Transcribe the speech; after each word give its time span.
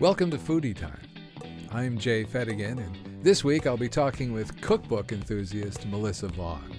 Welcome 0.00 0.32
to 0.32 0.38
Foodytime. 0.38 1.06
I'm 1.70 1.98
Jay 1.98 2.24
Fedigan, 2.24 2.78
and 2.78 3.24
this 3.24 3.44
week 3.44 3.64
I'll 3.64 3.76
be 3.76 3.88
talking 3.88 4.32
with 4.32 4.60
cookbook 4.60 5.12
enthusiast 5.12 5.86
Melissa 5.86 6.26
Vaughn. 6.26 6.74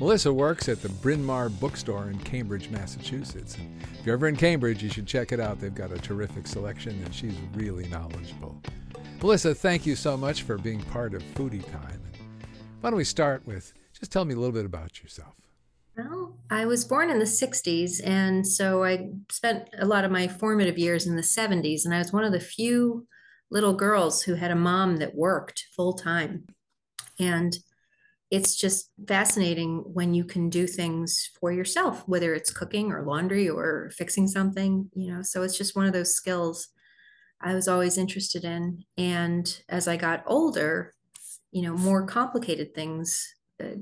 Melissa 0.00 0.32
works 0.32 0.68
at 0.68 0.82
the 0.82 0.88
Bryn 0.88 1.24
Mawr 1.24 1.48
Bookstore 1.48 2.10
in 2.10 2.18
Cambridge, 2.18 2.68
Massachusetts. 2.68 3.54
And 3.54 3.80
if 4.00 4.04
you're 4.04 4.16
ever 4.16 4.26
in 4.26 4.34
Cambridge, 4.34 4.82
you 4.82 4.90
should 4.90 5.06
check 5.06 5.30
it 5.30 5.38
out. 5.38 5.60
They've 5.60 5.72
got 5.72 5.92
a 5.92 5.98
terrific 5.98 6.48
selection, 6.48 7.00
and 7.04 7.14
she's 7.14 7.36
really 7.54 7.86
knowledgeable. 7.86 8.60
Melissa, 9.22 9.54
thank 9.54 9.86
you 9.86 9.94
so 9.94 10.16
much 10.16 10.42
for 10.42 10.58
being 10.58 10.82
part 10.82 11.14
of 11.14 11.22
Foodytime. 11.22 12.00
Why 12.80 12.90
don't 12.90 12.96
we 12.96 13.04
start 13.04 13.46
with 13.46 13.74
just 13.96 14.10
tell 14.10 14.24
me 14.24 14.34
a 14.34 14.38
little 14.38 14.52
bit 14.52 14.66
about 14.66 15.04
yourself? 15.04 15.45
I 16.50 16.66
was 16.66 16.84
born 16.84 17.10
in 17.10 17.18
the 17.18 17.26
60s, 17.26 18.00
and 18.00 18.46
so 18.46 18.84
I 18.84 19.10
spent 19.30 19.68
a 19.78 19.86
lot 19.86 20.04
of 20.04 20.10
my 20.10 20.28
formative 20.28 20.78
years 20.78 21.06
in 21.06 21.16
the 21.16 21.22
70s, 21.22 21.84
and 21.84 21.94
I 21.94 21.98
was 21.98 22.12
one 22.12 22.24
of 22.24 22.32
the 22.32 22.40
few 22.40 23.06
little 23.50 23.74
girls 23.74 24.22
who 24.22 24.34
had 24.34 24.50
a 24.50 24.56
mom 24.56 24.96
that 24.98 25.14
worked 25.14 25.66
full 25.74 25.94
time. 25.94 26.46
And 27.18 27.56
it's 28.30 28.56
just 28.56 28.90
fascinating 29.06 29.78
when 29.86 30.14
you 30.14 30.24
can 30.24 30.50
do 30.50 30.66
things 30.66 31.30
for 31.40 31.52
yourself, 31.52 32.06
whether 32.08 32.34
it's 32.34 32.52
cooking 32.52 32.92
or 32.92 33.04
laundry 33.04 33.48
or 33.48 33.90
fixing 33.96 34.26
something, 34.26 34.90
you 34.94 35.12
know. 35.12 35.22
So 35.22 35.42
it's 35.42 35.56
just 35.56 35.76
one 35.76 35.86
of 35.86 35.92
those 35.92 36.14
skills 36.14 36.68
I 37.40 37.54
was 37.54 37.68
always 37.68 37.98
interested 37.98 38.44
in. 38.44 38.84
And 38.98 39.62
as 39.68 39.86
I 39.88 39.96
got 39.96 40.24
older, 40.26 40.94
you 41.52 41.62
know, 41.62 41.76
more 41.76 42.06
complicated 42.06 42.74
things 42.74 43.35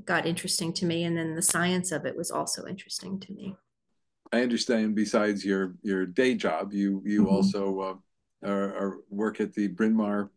got 0.05 0.27
interesting 0.27 0.73
to 0.75 0.87
me. 0.87 1.05
And 1.05 1.17
then 1.17 1.35
the 1.35 1.43
science 1.43 1.93
of 1.93 2.05
it 2.05 2.17
was 2.17 2.31
also 2.31 2.67
interesting 2.67 3.21
to 3.21 3.33
me. 3.33 3.57
I 4.33 4.43
understand. 4.43 4.95
Besides 4.95 5.45
your 5.45 5.75
your 5.83 6.07
day 6.07 6.35
job, 6.35 6.73
you 6.73 7.03
you 7.05 7.25
mm-hmm. 7.25 7.35
also 7.35 7.81
uh, 7.81 8.49
are, 8.49 8.77
are 8.77 8.97
work 9.09 9.41
at 9.41 9.55
the 9.55 9.69
Bryn 9.69 9.95
Mawr 9.95 10.31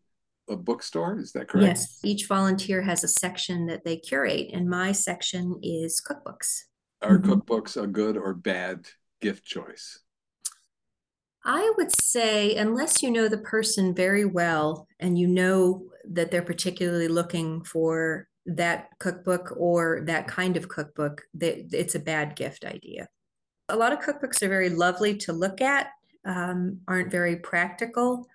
a 0.48 0.56
bookstore. 0.56 1.18
Is 1.18 1.32
that 1.32 1.48
correct? 1.48 1.66
Yes. 1.66 1.98
Each 2.04 2.26
volunteer 2.26 2.82
has 2.82 3.04
a 3.04 3.08
section 3.08 3.66
that 3.66 3.84
they 3.84 3.96
curate, 3.96 4.50
and 4.52 4.68
my 4.68 4.92
section 4.92 5.58
is 5.62 6.00
cookbooks. 6.00 6.64
Are 7.02 7.18
mm-hmm. 7.18 7.32
cookbooks 7.32 7.80
a 7.80 7.86
good 7.86 8.16
or 8.16 8.34
bad 8.34 8.86
gift 9.20 9.44
choice? 9.44 10.00
I 11.44 11.72
would 11.76 11.94
say, 11.94 12.56
unless 12.56 13.02
you 13.02 13.10
know 13.10 13.28
the 13.28 13.38
person 13.38 13.94
very 13.94 14.24
well 14.24 14.86
and 14.98 15.18
you 15.18 15.26
know 15.26 15.84
that 16.10 16.30
they're 16.30 16.42
particularly 16.42 17.08
looking 17.08 17.62
for 17.64 18.28
that 18.48 18.88
cookbook 18.98 19.54
or 19.56 20.02
that 20.06 20.26
kind 20.26 20.56
of 20.56 20.68
cookbook, 20.68 21.22
that 21.34 21.72
it's 21.72 21.94
a 21.94 22.00
bad 22.00 22.34
gift 22.34 22.64
idea. 22.64 23.08
A 23.68 23.76
lot 23.76 23.92
of 23.92 24.00
cookbooks 24.00 24.42
are 24.42 24.48
very 24.48 24.70
lovely 24.70 25.16
to 25.18 25.32
look 25.32 25.60
at, 25.60 25.88
um, 26.24 26.80
aren't 26.88 27.10
very 27.10 27.36
practical. 27.36 28.26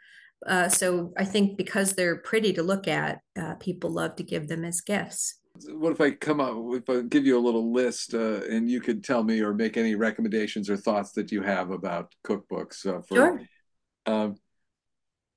Uh, 0.46 0.70
so 0.70 1.14
I 1.18 1.26
think 1.26 1.58
because 1.58 1.94
they're 1.94 2.18
pretty 2.18 2.54
to 2.54 2.64
look 2.64 2.88
at, 2.88 3.22
uh, 3.40 3.56
people 3.56 3.90
love 3.90 4.16
to 4.18 4.24
give 4.24 4.48
them 4.48 4.64
as 4.64 4.82
gifts. 4.82 5.40
What 5.70 5.92
if 5.92 6.02
I 6.02 6.12
come 6.12 6.40
up, 6.40 6.56
if 6.74 6.90
I 6.90 7.02
give 7.02 7.26
you 7.26 7.38
a 7.38 7.42
little 7.42 7.72
list 7.72 8.14
uh, 8.14 8.42
and 8.50 8.70
you 8.70 8.82
could 8.82 9.04
tell 9.04 9.24
me 9.24 9.42
or 9.42 9.54
make 9.54 9.78
any 9.78 9.96
recommendations 9.96 10.70
or 10.70 10.78
thoughts 10.78 11.12
that 11.14 11.32
you 11.32 11.42
have 11.42 11.72
about 11.72 12.14
cookbooks? 12.26 12.86
Uh, 12.86 13.02
for, 13.02 13.16
sure. 13.16 14.36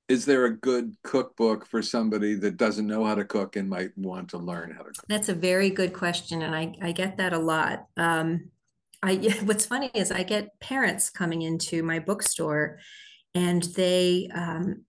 Is 0.09 0.25
there 0.25 0.45
a 0.45 0.55
good 0.55 0.95
cookbook 1.03 1.65
for 1.65 1.81
somebody 1.81 2.35
that 2.35 2.55
doesn't 2.55 2.87
know 2.87 3.03
how 3.03 3.15
to 3.15 3.25
cook 3.25 3.57
and 3.57 3.69
might 3.69 3.97
want 3.97 4.29
to 4.29 4.37
learn 4.37 4.71
how 4.71 4.83
to 4.83 4.91
cook? 4.91 5.05
That's 5.09 5.29
a 5.29 5.35
very 5.35 5.69
good 5.69 5.93
question. 5.93 6.41
And 6.41 6.55
I, 6.55 6.73
I 6.81 6.91
get 6.93 7.17
that 7.17 7.33
a 7.33 7.39
lot. 7.39 7.87
Um, 7.97 8.49
I, 9.03 9.15
what's 9.43 9.65
funny 9.65 9.91
is 9.93 10.11
I 10.11 10.23
get 10.23 10.59
parents 10.59 11.09
coming 11.09 11.41
into 11.41 11.83
my 11.83 11.99
bookstore 11.99 12.79
and 13.35 13.63
they 13.63 14.29
um, 14.33 14.85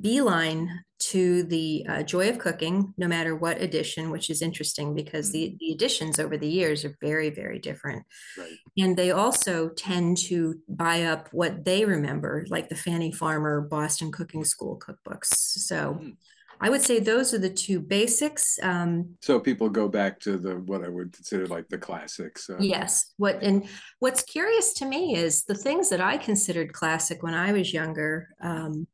beeline 0.00 0.82
to 0.98 1.42
the 1.44 1.84
uh, 1.88 2.02
joy 2.02 2.28
of 2.28 2.38
cooking 2.38 2.94
no 2.96 3.06
matter 3.06 3.36
what 3.36 3.60
edition 3.60 4.10
which 4.10 4.30
is 4.30 4.40
interesting 4.40 4.94
because 4.94 5.32
the, 5.32 5.48
mm-hmm. 5.48 5.56
the 5.60 5.72
editions 5.72 6.18
over 6.18 6.36
the 6.36 6.48
years 6.48 6.84
are 6.84 6.96
very 7.00 7.30
very 7.30 7.58
different 7.58 8.02
right. 8.38 8.52
and 8.78 8.96
they 8.96 9.10
also 9.10 9.68
tend 9.70 10.16
to 10.16 10.54
buy 10.68 11.02
up 11.02 11.28
what 11.32 11.64
they 11.64 11.84
remember 11.84 12.46
like 12.48 12.68
the 12.68 12.74
fannie 12.74 13.12
farmer 13.12 13.60
boston 13.60 14.10
cooking 14.10 14.44
school 14.44 14.78
cookbooks 14.78 15.34
so 15.34 15.98
mm. 16.00 16.16
I 16.60 16.70
would 16.70 16.82
say 16.82 17.00
those 17.00 17.34
are 17.34 17.38
the 17.38 17.50
two 17.50 17.80
basics. 17.80 18.58
Um, 18.62 19.16
so 19.20 19.38
people 19.38 19.68
go 19.68 19.88
back 19.88 20.18
to 20.20 20.38
the 20.38 20.56
what 20.60 20.84
I 20.84 20.88
would 20.88 21.12
consider 21.12 21.46
like 21.46 21.68
the 21.68 21.78
classics. 21.78 22.48
Uh. 22.48 22.56
Yes. 22.58 23.12
What 23.18 23.42
and 23.42 23.68
what's 23.98 24.22
curious 24.22 24.72
to 24.74 24.86
me 24.86 25.16
is 25.16 25.44
the 25.44 25.54
things 25.54 25.90
that 25.90 26.00
I 26.00 26.16
considered 26.16 26.72
classic 26.72 27.22
when 27.22 27.34
I 27.34 27.52
was 27.52 27.72
younger. 27.72 28.28
Um, 28.40 28.86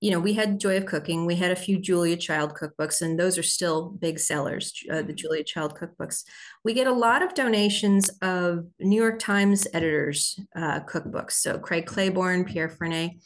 you 0.00 0.10
know, 0.10 0.20
we 0.20 0.34
had 0.34 0.60
Joy 0.60 0.76
of 0.76 0.86
Cooking, 0.86 1.24
we 1.24 1.36
had 1.36 1.50
a 1.50 1.56
few 1.56 1.80
Julia 1.80 2.16
Child 2.16 2.54
cookbooks, 2.54 3.00
and 3.00 3.18
those 3.18 3.38
are 3.38 3.42
still 3.42 3.90
big 3.90 4.18
sellers, 4.18 4.72
uh, 4.90 4.96
the 4.96 5.02
mm-hmm. 5.02 5.14
Julia 5.14 5.44
Child 5.44 5.78
cookbooks. 5.78 6.24
We 6.64 6.74
get 6.74 6.86
a 6.86 6.92
lot 6.92 7.22
of 7.22 7.34
donations 7.34 8.10
of 8.20 8.66
New 8.78 9.00
York 9.00 9.18
Times 9.18 9.66
editors' 9.72 10.38
uh, 10.54 10.80
cookbooks. 10.80 11.32
So 11.32 11.58
Craig 11.58 11.86
Claiborne, 11.86 12.44
Pierre 12.44 12.68
Franey, 12.68 13.20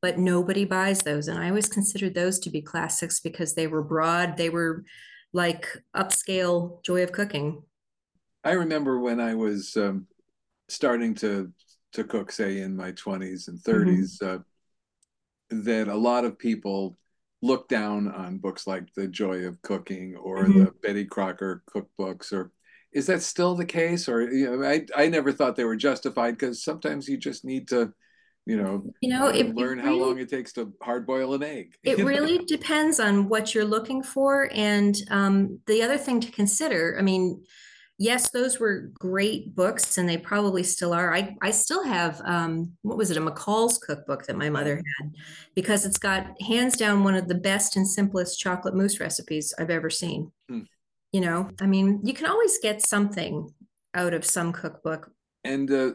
but 0.00 0.18
nobody 0.18 0.64
buys 0.64 1.00
those. 1.00 1.26
And 1.26 1.38
I 1.38 1.48
always 1.48 1.68
considered 1.68 2.14
those 2.14 2.38
to 2.40 2.50
be 2.50 2.62
classics 2.62 3.18
because 3.18 3.54
they 3.54 3.66
were 3.66 3.82
broad, 3.82 4.36
they 4.36 4.50
were 4.50 4.84
like 5.32 5.66
upscale 5.96 6.82
Joy 6.84 7.02
of 7.02 7.10
Cooking. 7.10 7.62
I 8.44 8.52
remember 8.52 9.00
when 9.00 9.18
I 9.18 9.34
was 9.34 9.76
um, 9.76 10.06
starting 10.68 11.14
to 11.16 11.52
to 11.94 12.04
cook, 12.04 12.32
say 12.32 12.60
in 12.60 12.74
my 12.74 12.92
20s 12.92 13.48
and 13.48 13.58
30s. 13.58 14.18
Mm-hmm. 14.22 14.36
Uh, 14.36 14.38
that 15.52 15.88
a 15.88 15.96
lot 15.96 16.24
of 16.24 16.38
people 16.38 16.96
look 17.42 17.68
down 17.68 18.08
on 18.08 18.38
books 18.38 18.66
like 18.66 18.92
The 18.94 19.08
Joy 19.08 19.46
of 19.46 19.60
Cooking 19.62 20.16
or 20.16 20.44
mm-hmm. 20.44 20.64
the 20.64 20.72
Betty 20.82 21.04
Crocker 21.04 21.62
cookbooks 21.74 22.32
or 22.32 22.52
is 22.92 23.06
that 23.06 23.22
still 23.22 23.54
the 23.54 23.64
case 23.64 24.08
or 24.08 24.22
you 24.32 24.56
know 24.56 24.66
I, 24.66 24.86
I 24.96 25.08
never 25.08 25.32
thought 25.32 25.56
they 25.56 25.64
were 25.64 25.76
justified 25.76 26.32
because 26.32 26.62
sometimes 26.62 27.08
you 27.08 27.16
just 27.16 27.44
need 27.44 27.68
to 27.68 27.92
you 28.46 28.56
know 28.56 28.84
you 29.00 29.08
know 29.08 29.28
it, 29.28 29.54
learn 29.54 29.78
it 29.78 29.82
really, 29.82 29.88
how 29.88 30.04
long 30.04 30.18
it 30.18 30.28
takes 30.28 30.52
to 30.54 30.72
hard 30.82 31.06
boil 31.06 31.34
an 31.34 31.42
egg 31.42 31.74
it 31.84 32.04
really 32.04 32.38
depends 32.38 33.00
on 33.00 33.28
what 33.28 33.54
you're 33.54 33.64
looking 33.64 34.02
for 34.02 34.48
and 34.52 34.96
um, 35.10 35.58
the 35.66 35.82
other 35.82 35.98
thing 35.98 36.20
to 36.20 36.30
consider 36.30 36.96
i 36.98 37.02
mean 37.02 37.42
yes, 37.98 38.30
those 38.30 38.58
were 38.58 38.90
great 38.94 39.54
books, 39.54 39.98
and 39.98 40.08
they 40.08 40.18
probably 40.18 40.62
still 40.62 40.92
are. 40.92 41.14
I 41.14 41.36
I 41.42 41.50
still 41.50 41.84
have 41.84 42.20
um, 42.24 42.72
what 42.82 42.96
was 42.98 43.10
it, 43.10 43.16
a 43.16 43.20
McCall's 43.20 43.78
cookbook 43.78 44.26
that 44.26 44.36
my 44.36 44.50
mother 44.50 44.76
had, 44.76 45.14
because 45.54 45.84
it's 45.84 45.98
got 45.98 46.40
hands 46.42 46.76
down 46.76 47.04
one 47.04 47.14
of 47.14 47.28
the 47.28 47.34
best 47.34 47.76
and 47.76 47.86
simplest 47.86 48.40
chocolate 48.40 48.74
mousse 48.74 49.00
recipes 49.00 49.54
I've 49.58 49.70
ever 49.70 49.90
seen. 49.90 50.32
Hmm. 50.48 50.60
You 51.12 51.20
know, 51.20 51.50
I 51.60 51.66
mean, 51.66 52.00
you 52.04 52.14
can 52.14 52.26
always 52.26 52.58
get 52.58 52.84
something 52.84 53.52
out 53.94 54.14
of 54.14 54.24
some 54.24 54.52
cookbook. 54.52 55.10
And 55.44 55.70
uh, 55.70 55.90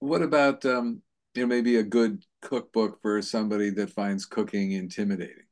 what 0.00 0.22
about 0.22 0.64
um, 0.66 1.02
you 1.34 1.42
know 1.42 1.48
maybe 1.48 1.76
a 1.76 1.82
good 1.82 2.22
cookbook 2.42 3.00
for 3.00 3.22
somebody 3.22 3.70
that 3.70 3.90
finds 3.90 4.26
cooking 4.26 4.72
intimidating? 4.72 5.44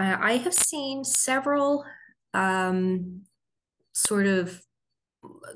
I 0.00 0.36
have 0.36 0.54
seen 0.54 1.02
several 1.02 1.84
um, 2.32 3.22
sort 3.98 4.26
of 4.26 4.62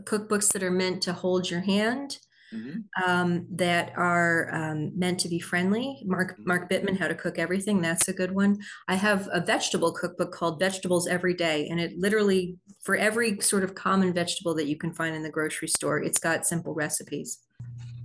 cookbooks 0.04 0.52
that 0.52 0.62
are 0.62 0.70
meant 0.70 1.02
to 1.02 1.12
hold 1.12 1.50
your 1.50 1.60
hand. 1.60 2.18
Mm-hmm. 2.52 3.02
Um, 3.02 3.46
that 3.52 3.94
are 3.96 4.50
um, 4.52 4.92
meant 4.94 5.18
to 5.20 5.28
be 5.30 5.38
friendly. 5.38 6.02
Mark 6.04 6.34
mm-hmm. 6.34 6.46
Mark 6.46 6.68
Bittman, 6.68 6.98
How 6.98 7.08
to 7.08 7.14
Cook 7.14 7.38
Everything. 7.38 7.80
That's 7.80 8.08
a 8.08 8.12
good 8.12 8.30
one. 8.30 8.58
I 8.88 8.94
have 8.94 9.26
a 9.32 9.40
vegetable 9.40 9.90
cookbook 9.90 10.32
called 10.32 10.58
Vegetables 10.58 11.08
Every 11.08 11.32
Day, 11.32 11.68
and 11.70 11.80
it 11.80 11.96
literally 11.96 12.58
for 12.82 12.94
every 12.94 13.40
sort 13.40 13.64
of 13.64 13.74
common 13.74 14.12
vegetable 14.12 14.54
that 14.56 14.66
you 14.66 14.76
can 14.76 14.92
find 14.92 15.16
in 15.16 15.22
the 15.22 15.30
grocery 15.30 15.68
store, 15.68 16.02
it's 16.02 16.18
got 16.18 16.44
simple 16.44 16.74
recipes. 16.74 17.38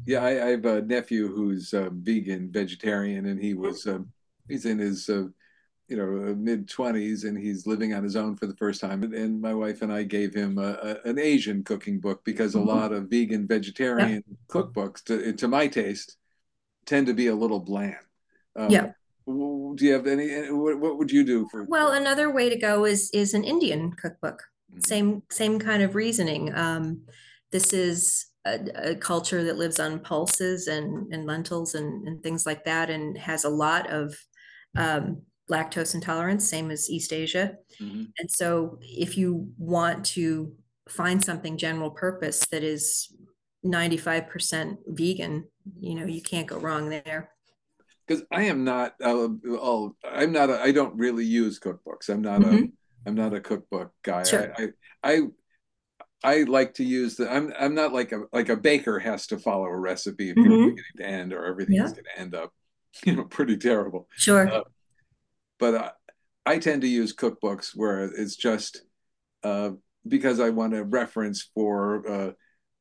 Yeah, 0.06 0.24
I, 0.24 0.46
I 0.46 0.50
have 0.52 0.66
a 0.66 0.82
nephew 0.82 1.28
who's 1.28 1.74
a 1.74 1.90
vegan 1.92 2.50
vegetarian, 2.50 3.26
and 3.26 3.42
he 3.42 3.54
was 3.54 3.86
uh, 3.86 4.00
he's 4.48 4.66
in 4.66 4.80
his 4.80 5.10
uh, 5.10 5.26
you 5.88 5.96
know 5.96 6.36
mid 6.36 6.68
20s 6.68 7.24
and 7.24 7.38
he's 7.38 7.66
living 7.66 7.94
on 7.94 8.04
his 8.04 8.16
own 8.16 8.36
for 8.36 8.46
the 8.46 8.56
first 8.56 8.82
time 8.82 9.04
and 9.04 9.42
my 9.42 9.54
wife 9.54 9.82
and 9.82 9.92
i 9.92 10.04
gave 10.04 10.34
him 10.34 10.58
a, 10.58 10.78
a, 10.84 11.10
an 11.10 11.18
asian 11.18 11.64
cooking 11.64 12.00
book 12.00 12.24
because 12.26 12.56
a 12.56 12.58
mm-hmm. 12.58 12.68
lot 12.68 12.92
of 12.92 13.10
vegan 13.10 13.48
vegetarian 13.48 14.24
yeah. 14.28 14.36
cookbooks 14.50 15.04
to, 15.04 15.34
to 15.34 15.48
my 15.48 15.68
taste 15.68 16.18
tend 16.86 17.08
to 17.08 17.14
be 17.14 17.28
a 17.28 17.36
little 17.36 17.60
bland 17.60 17.96
um, 18.56 18.70
yeah 18.70 18.92
do 19.26 19.76
you 19.80 19.94
have 19.94 20.08
any 20.08 20.30
what, 20.52 20.80
what 20.80 20.98
would 20.98 21.12
you 21.12 21.24
do 21.24 21.48
for 21.52 21.64
well 21.66 21.92
another 21.92 22.32
way 22.32 22.50
to 22.50 22.58
go 22.58 22.86
is 22.86 23.10
is 23.12 23.34
an 23.34 23.44
indian 23.44 23.92
cookbook 23.94 24.44
mm-hmm. 24.72 24.82
same 24.82 25.24
same 25.30 25.60
kind 25.60 25.84
of 25.84 25.96
reasoning 25.96 26.54
um, 26.56 27.02
this 27.52 27.72
is 27.72 28.26
a, 28.46 28.92
a, 28.92 28.96
culture 28.96 29.44
that 29.44 29.58
lives 29.58 29.80
on 29.80 30.00
pulses 30.00 30.68
and, 30.68 31.12
and 31.14 31.26
lentils 31.26 31.76
and, 31.76 32.08
and 32.08 32.24
things 32.24 32.46
like 32.46 32.64
that 32.64 32.90
and 32.90 33.18
has 33.18 33.44
a 33.44 33.50
lot 33.50 33.90
of 33.90 34.16
um, 34.78 35.22
lactose 35.50 35.96
intolerance, 35.96 36.48
same 36.48 36.72
as 36.72 36.90
East 36.90 37.14
Asia. 37.14 37.56
Mm-hmm. 37.80 38.04
And 38.18 38.30
so 38.32 38.80
if 38.82 39.18
you 39.18 39.50
want 39.58 40.06
to 40.08 40.54
find 40.90 41.24
something 41.24 41.58
general 41.58 41.92
purpose 41.92 42.46
that 42.52 42.64
is 42.64 43.14
95% 43.66 44.78
vegan, 44.88 45.46
you 45.80 45.96
know, 45.96 46.06
you 46.06 46.22
can't 46.22 46.48
go 46.48 46.58
wrong 46.58 46.90
there. 46.90 47.32
because 48.06 48.24
I 48.32 48.44
am 48.44 48.64
not. 48.64 48.96
Uh, 49.04 49.28
all, 49.60 49.96
I'm 50.04 50.32
not. 50.32 50.50
A, 50.50 50.62
I 50.62 50.72
don't 50.72 50.96
really 50.98 51.26
use 51.26 51.60
cookbooks. 51.60 52.10
I'm 52.10 52.22
not 52.22 52.42
mm-hmm. 52.42 52.66
a. 52.66 52.68
I'm 53.06 53.16
not 53.16 53.34
a 53.34 53.40
cookbook 53.40 53.92
guy. 54.04 54.24
Sure. 54.24 54.54
I, 54.58 54.70
I, 55.04 55.14
I 55.14 55.22
I 56.24 56.44
like 56.44 56.74
to 56.76 56.84
use 56.84 57.16
the. 57.16 57.32
I'm 57.32 57.54
I'm 57.60 57.76
not 57.76 57.94
like 57.94 58.12
a 58.12 58.24
like 58.34 58.50
a 58.50 58.58
baker 58.58 59.00
has 59.00 59.28
to 59.28 59.38
follow 59.38 59.66
a 59.66 59.78
recipe 59.78 60.34
from 60.34 60.44
mm-hmm. 60.44 60.70
beginning 60.70 60.84
to 60.98 61.06
end, 61.06 61.34
or 61.34 61.46
everything 61.46 61.76
yeah. 61.76 61.84
going 61.84 61.96
to 61.96 62.20
end 62.20 62.36
up, 62.36 62.52
you 63.06 63.16
know, 63.16 63.24
pretty 63.24 63.58
terrible. 63.58 64.08
Sure. 64.16 64.48
Uh, 64.48 64.64
but 65.60 65.76
uh, 65.76 65.92
I 66.46 66.60
tend 66.60 66.82
to 66.82 66.88
use 66.88 67.16
cookbooks 67.16 67.72
where 67.76 68.06
it's 68.06 68.36
just 68.36 68.82
uh, 69.44 69.72
because 70.08 70.40
I 70.40 70.50
want 70.50 70.76
a 70.76 70.84
reference 70.84 71.50
for 71.54 72.08
uh, 72.10 72.32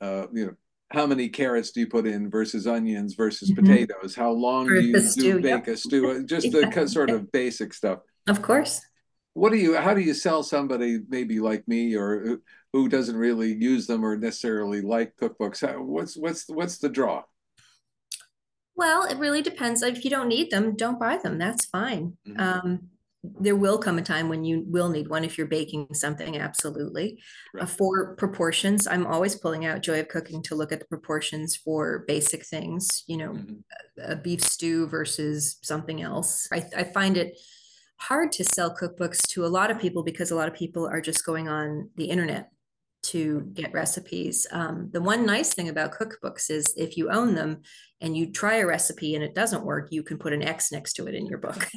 uh, 0.05 0.27
you 0.33 0.47
know 0.47 0.55
how 0.91 1.07
many 1.07 1.29
carrots 1.29 1.73
do 1.73 1.81
you 1.81 1.89
put 1.89 2.07
in 2.07 2.31
versus 2.31 2.67
onions 2.67 3.15
versus 3.15 3.51
mm-hmm. 3.51 3.67
potatoes? 3.67 4.15
How 4.15 4.31
long 4.31 4.69
do 4.69 4.81
you 4.81 5.01
do 5.15 5.41
bake 5.41 5.67
a 5.67 5.77
stew? 5.77 6.25
Just 6.25 6.53
the 6.53 6.87
sort 6.89 7.11
of 7.11 7.33
basic 7.33 7.75
stuff. 7.75 8.01
Of 8.29 8.43
course. 8.43 8.81
What 9.35 9.51
do 9.51 9.59
you? 9.59 9.77
How 9.77 9.95
do 9.95 10.01
you 10.01 10.15
sell 10.15 10.43
somebody 10.43 11.01
maybe 11.09 11.41
like 11.41 11.67
me 11.69 11.97
or 11.97 12.39
who 12.73 12.89
doesn't 12.89 13.17
really 13.17 13.53
use 13.53 13.87
them 13.87 14.05
or 14.05 14.17
necessarily 14.17 14.81
like 14.81 15.17
cookbooks? 15.17 15.63
What's 15.79 16.17
what's 16.17 16.49
what's 16.49 16.79
the 16.79 16.89
draw? 16.89 17.23
Well, 18.77 19.05
it 19.05 19.17
really 19.17 19.43
depends. 19.43 19.83
If 19.83 20.05
you 20.05 20.11
don't 20.11 20.29
need 20.29 20.51
them, 20.51 20.77
don't 20.77 21.01
buy 21.01 21.17
them. 21.17 21.39
That's 21.39 21.65
fine. 21.65 22.17
Mm-hmm. 22.29 22.41
Um, 22.41 22.81
there 23.41 23.57
will 23.57 23.79
come 23.79 23.99
a 23.99 24.03
time 24.03 24.29
when 24.29 24.45
you 24.45 24.65
will 24.67 24.89
need 24.89 25.09
one 25.09 25.25
if 25.25 25.37
you're 25.37 25.47
baking 25.47 25.93
something 25.93 26.39
absolutely 26.39 27.21
right. 27.55 27.65
uh, 27.65 27.67
for 27.67 28.15
proportions 28.17 28.87
i'm 28.87 29.07
always 29.07 29.35
pulling 29.35 29.67
out 29.67 29.83
joy 29.83 30.01
of 30.01 30.09
cooking 30.09 30.43
to 30.43 30.55
look 30.55 30.73
at 30.73 30.79
the 30.79 30.87
proportions 30.87 31.57
for 31.57 32.05
basic 32.07 32.47
things 32.47 33.05
you 33.07 33.17
know 33.17 33.33
mm-hmm. 33.33 33.55
a, 34.01 34.13
a, 34.13 34.17
beef 34.17 34.41
stew 34.41 34.87
versus 34.87 35.59
something 35.63 36.03
else 36.03 36.47
I, 36.53 36.65
I 36.77 36.85
find 36.85 37.17
it 37.17 37.37
hard 37.97 38.33
to 38.33 38.45
sell 38.45 38.75
cookbooks 38.75 39.27
to 39.29 39.45
a 39.45 39.49
lot 39.49 39.71
of 39.71 39.81
people 39.81 40.03
because 40.03 40.31
a 40.31 40.37
lot 40.37 40.49
of 40.49 40.55
people 40.55 40.87
are 40.87 41.01
just 41.01 41.25
going 41.25 41.49
on 41.49 41.91
the 41.97 42.07
internet 42.07 42.51
to 43.11 43.43
get 43.53 43.73
recipes. 43.73 44.47
Um, 44.51 44.91
the 44.93 45.01
one 45.01 45.27
nice 45.27 45.55
thing 45.55 45.69
about 45.69 45.93
cookbooks 45.93 46.51
is 46.51 46.67
if 46.77 46.97
you 46.97 47.11
own 47.11 47.35
them 47.35 47.63
and 48.01 48.17
you 48.17 48.31
try 48.31 48.57
a 48.57 48.67
recipe 48.67 49.15
and 49.15 49.25
it 49.25 49.35
doesn't 49.35 49.65
work, 49.65 49.89
you 49.91 50.03
can 50.03 50.19
put 50.19 50.33
an 50.33 50.43
X 50.43 50.73
next 50.73 50.95
to 50.95 51.07
it 51.07 51.15
in 51.15 51.27
your 51.27 51.39
book. 51.39 51.69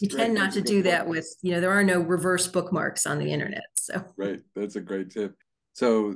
you 0.00 0.08
tend 0.08 0.34
not 0.34 0.52
to 0.52 0.60
do 0.60 0.76
point. 0.76 0.84
that 0.84 1.06
with, 1.06 1.26
you 1.42 1.52
know, 1.52 1.60
there 1.60 1.72
are 1.72 1.84
no 1.84 2.00
reverse 2.00 2.46
bookmarks 2.46 3.06
on 3.06 3.18
the 3.18 3.32
internet. 3.32 3.64
So, 3.78 4.04
right. 4.16 4.40
That's 4.54 4.76
a 4.76 4.80
great 4.80 5.10
tip. 5.10 5.34
So, 5.72 6.14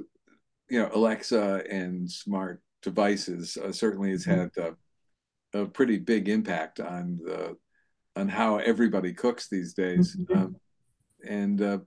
you 0.69 0.81
know, 0.81 0.91
Alexa 0.93 1.63
and 1.71 2.11
smart 2.11 2.63
devices 2.83 3.57
uh, 3.57 3.73
certainly 3.73 4.11
has 4.11 4.27
mm-hmm. 4.27 4.59
had 4.59 4.75
uh, 5.55 5.63
a 5.63 5.67
pretty 5.67 5.99
big 5.99 6.29
impact 6.29 6.81
on 6.81 7.19
the 7.25 7.57
on 8.17 8.29
how 8.29 8.57
everybody 8.59 9.13
cooks 9.13 9.49
these 9.49 9.75
days. 9.75 10.17
Mm-hmm. 10.17 10.39
Um, 10.39 10.57
and 11.27 11.63
uh, 11.63 11.79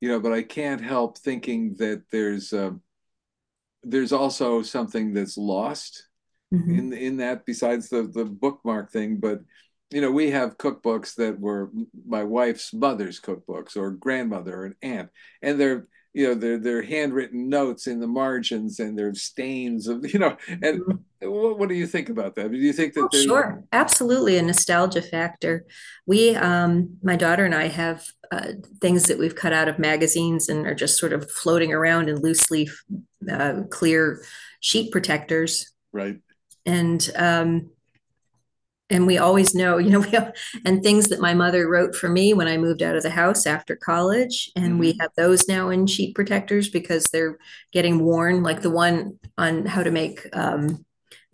you 0.00 0.08
know, 0.08 0.20
but 0.20 0.32
I 0.32 0.42
can't 0.42 0.80
help 0.80 1.18
thinking 1.18 1.74
that 1.78 2.02
there's 2.10 2.52
uh, 2.52 2.72
there's 3.82 4.12
also 4.12 4.62
something 4.62 5.12
that's 5.12 5.38
lost 5.38 6.08
mm-hmm. 6.52 6.78
in 6.78 6.92
in 6.92 7.16
that 7.18 7.46
besides 7.46 7.88
the 7.88 8.02
the 8.02 8.24
bookmark 8.24 8.92
thing. 8.92 9.18
But 9.18 9.40
you 9.90 10.00
know, 10.00 10.10
we 10.10 10.30
have 10.30 10.58
cookbooks 10.58 11.14
that 11.16 11.38
were 11.38 11.70
my 12.06 12.24
wife's 12.24 12.72
mother's 12.72 13.20
cookbooks 13.20 13.76
or 13.76 13.90
grandmother 13.90 14.64
and 14.64 14.74
aunt, 14.82 15.10
and 15.42 15.58
they're 15.58 15.86
you 16.12 16.28
know 16.28 16.34
they're, 16.34 16.58
they're 16.58 16.82
handwritten 16.82 17.48
notes 17.48 17.86
in 17.86 18.00
the 18.00 18.06
margins 18.06 18.80
and 18.80 18.98
their 18.98 19.14
stains 19.14 19.86
of 19.86 20.04
you 20.12 20.18
know 20.18 20.36
and 20.48 20.80
mm-hmm. 20.80 20.96
What, 21.20 21.58
what, 21.58 21.68
do 21.68 21.74
you 21.74 21.86
think 21.86 22.08
about 22.08 22.34
that? 22.36 22.50
Do 22.50 22.56
you 22.56 22.72
think 22.72 22.94
that 22.94 23.08
oh, 23.12 23.22
sure. 23.22 23.64
Absolutely 23.72 24.36
a 24.36 24.42
nostalgia 24.42 25.02
factor. 25.02 25.64
We 26.06 26.34
um 26.36 26.96
my 27.02 27.16
daughter 27.16 27.44
and 27.44 27.54
i 27.54 27.68
have 27.68 28.04
uh, 28.32 28.52
things 28.80 29.04
that 29.04 29.18
we've 29.18 29.36
cut 29.36 29.52
out 29.52 29.68
of 29.68 29.78
magazines 29.78 30.48
and 30.48 30.66
are 30.66 30.74
just 30.74 30.98
sort 30.98 31.12
of 31.12 31.30
floating 31.30 31.72
around 31.72 32.08
in 32.08 32.20
loose 32.20 32.50
leaf 32.50 32.84
uh, 33.30 33.62
clear 33.70 34.22
sheet 34.60 34.90
protectors. 34.90 35.72
Right. 35.92 36.18
And 36.64 37.08
um 37.16 37.70
and 38.88 39.04
we 39.06 39.18
always 39.18 39.54
know 39.54 39.78
you 39.78 39.90
know 39.90 40.00
we 40.06 40.10
have, 40.10 40.32
and 40.64 40.82
things 40.82 41.08
that 41.08 41.20
my 41.20 41.34
mother 41.34 41.68
wrote 41.68 41.94
for 41.94 42.08
me 42.08 42.34
when 42.34 42.48
i 42.48 42.56
moved 42.56 42.82
out 42.82 42.96
of 42.96 43.02
the 43.02 43.10
house 43.10 43.46
after 43.46 43.76
college. 43.76 44.50
And 44.56 44.72
mm-hmm. 44.72 44.78
we 44.78 44.96
have 45.00 45.10
those 45.16 45.48
now 45.48 45.70
in 45.70 45.86
sheet 45.86 46.14
protectors 46.14 46.68
because 46.68 47.04
they're 47.04 47.38
getting 47.72 48.04
worn 48.04 48.42
like 48.42 48.62
the 48.62 48.70
one 48.70 49.18
on 49.38 49.66
how 49.66 49.82
to 49.82 49.90
make 49.90 50.26
um, 50.32 50.85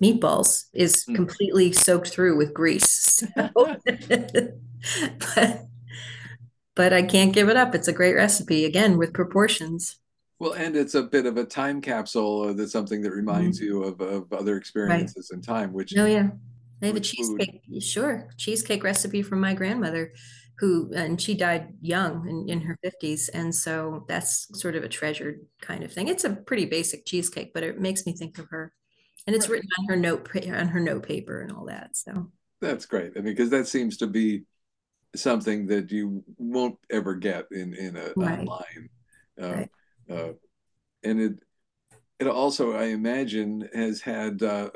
meatballs 0.03 0.65
is 0.73 1.05
mm. 1.05 1.15
completely 1.15 1.73
soaked 1.73 2.09
through 2.09 2.37
with 2.37 2.55
grease 2.55 2.91
so, 2.91 3.49
but 5.35 5.67
but 6.75 6.93
i 6.93 7.03
can't 7.03 7.33
give 7.33 7.49
it 7.49 7.57
up 7.57 7.75
it's 7.75 7.89
a 7.89 7.93
great 7.93 8.15
recipe 8.15 8.65
again 8.65 8.99
with 8.99 9.13
proportions 9.13 9.97
well, 10.39 10.55
and 10.55 10.75
it's 10.75 10.97
a 10.97 11.05
bit 11.05 11.27
of 11.27 11.37
a 11.37 11.45
time 11.45 11.81
capsule 11.81 12.53
that's 12.53 12.73
something 12.73 13.01
that 13.03 13.13
reminds 13.13 13.61
mm-hmm. 13.61 13.67
you 13.67 13.85
of, 13.85 14.01
of 14.01 14.33
other 14.33 14.57
experiences 14.57 15.31
right. 15.31 15.37
in 15.37 15.41
time, 15.41 15.73
which 15.73 15.97
oh 15.97 16.05
yeah, 16.05 16.31
I 16.83 16.87
have 16.87 16.97
a 16.97 17.01
cheesecake, 17.01 17.63
food. 17.65 17.81
sure, 17.81 18.29
cheesecake 18.39 18.83
recipe 18.83 19.23
from 19.23 19.41
my 19.41 19.55
grandmother, 19.55 20.13
who 20.59 20.93
and 20.95 21.21
she 21.21 21.35
died 21.35 21.75
young 21.81 22.29
in, 22.29 22.49
in 22.49 22.61
her 22.63 22.77
50s. 22.85 23.31
And 23.33 23.55
so 23.55 24.05
that's 24.09 24.49
sort 24.61 24.75
of 24.75 24.83
a 24.83 24.89
treasured 24.89 25.41
kind 25.61 25.85
of 25.85 25.93
thing. 25.93 26.09
It's 26.09 26.25
a 26.25 26.31
pretty 26.31 26.65
basic 26.67 27.07
cheesecake, 27.07 27.55
but 27.55 27.63
it 27.63 27.81
makes 27.81 28.05
me 28.05 28.13
think 28.13 28.39
of 28.39 28.47
her. 28.51 28.73
And 29.27 29.37
it's 29.37 29.49
right. 29.49 29.55
written 29.55 29.71
on 29.79 29.85
her 29.87 29.97
note 29.97 30.29
on 30.35 30.69
her 30.69 30.81
note 30.81 31.05
paper 31.05 31.41
and 31.41 31.53
all 31.53 31.67
that. 31.67 31.97
So 31.97 32.31
that's 32.61 32.87
great. 32.87 33.13
I 33.17 33.21
mean, 33.21 33.35
because 33.35 33.51
that 33.51 33.69
seems 33.69 33.97
to 33.99 34.07
be 34.07 34.43
something 35.15 35.67
that 35.67 35.91
you 35.93 36.25
won't 36.39 36.79
ever 36.91 37.15
get 37.15 37.47
in 37.53 37.75
in 37.75 37.97
a 37.97 38.13
right. 38.17 38.41
online. 38.41 38.89
Uh, 39.41 39.53
right. 39.53 39.71
uh, 40.11 40.33
and 41.05 41.21
it 41.21 41.33
it 42.19 42.27
also, 42.29 42.73
I 42.73 42.85
imagine, 42.87 43.69
has 43.75 44.01
had 44.01 44.43
uh, 44.43 44.71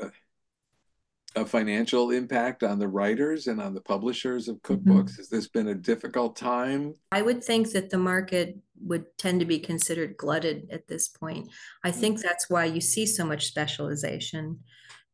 a 1.36 1.44
financial 1.44 2.10
impact 2.10 2.62
on 2.62 2.78
the 2.78 2.88
writers 2.88 3.46
and 3.46 3.60
on 3.60 3.74
the 3.74 3.80
publishers 3.80 4.48
of 4.48 4.56
cookbooks? 4.62 4.84
Mm-hmm. 4.84 5.16
Has 5.18 5.28
this 5.28 5.46
been 5.46 5.68
a 5.68 5.74
difficult 5.74 6.34
time? 6.34 6.94
I 7.12 7.22
would 7.22 7.44
think 7.44 7.70
that 7.72 7.90
the 7.90 7.98
market 7.98 8.58
would 8.80 9.04
tend 9.18 9.40
to 9.40 9.46
be 9.46 9.58
considered 9.58 10.16
glutted 10.16 10.68
at 10.70 10.86
this 10.86 11.08
point. 11.08 11.48
I 11.84 11.90
think 11.90 12.18
mm. 12.18 12.22
that's 12.22 12.50
why 12.50 12.64
you 12.64 12.80
see 12.80 13.06
so 13.06 13.24
much 13.24 13.46
specialization 13.46 14.60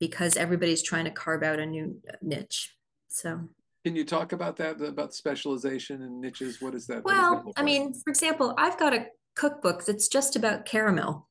because 0.00 0.36
everybody's 0.36 0.82
trying 0.82 1.04
to 1.04 1.10
carve 1.10 1.42
out 1.42 1.60
a 1.60 1.66
new 1.66 2.00
uh, 2.08 2.16
niche. 2.22 2.74
So 3.08 3.48
can 3.84 3.96
you 3.96 4.04
talk 4.04 4.32
about 4.32 4.56
that 4.56 4.80
about 4.80 5.14
specialization 5.14 6.02
and 6.02 6.20
niches? 6.20 6.60
What 6.60 6.74
is 6.74 6.86
that? 6.86 7.04
Well, 7.04 7.44
that 7.44 7.52
I 7.56 7.62
mean, 7.62 7.94
for 7.94 8.10
example, 8.10 8.54
I've 8.56 8.78
got 8.78 8.94
a 8.94 9.06
cookbook 9.34 9.84
that's 9.84 10.08
just 10.08 10.36
about 10.36 10.64
caramel 10.64 11.28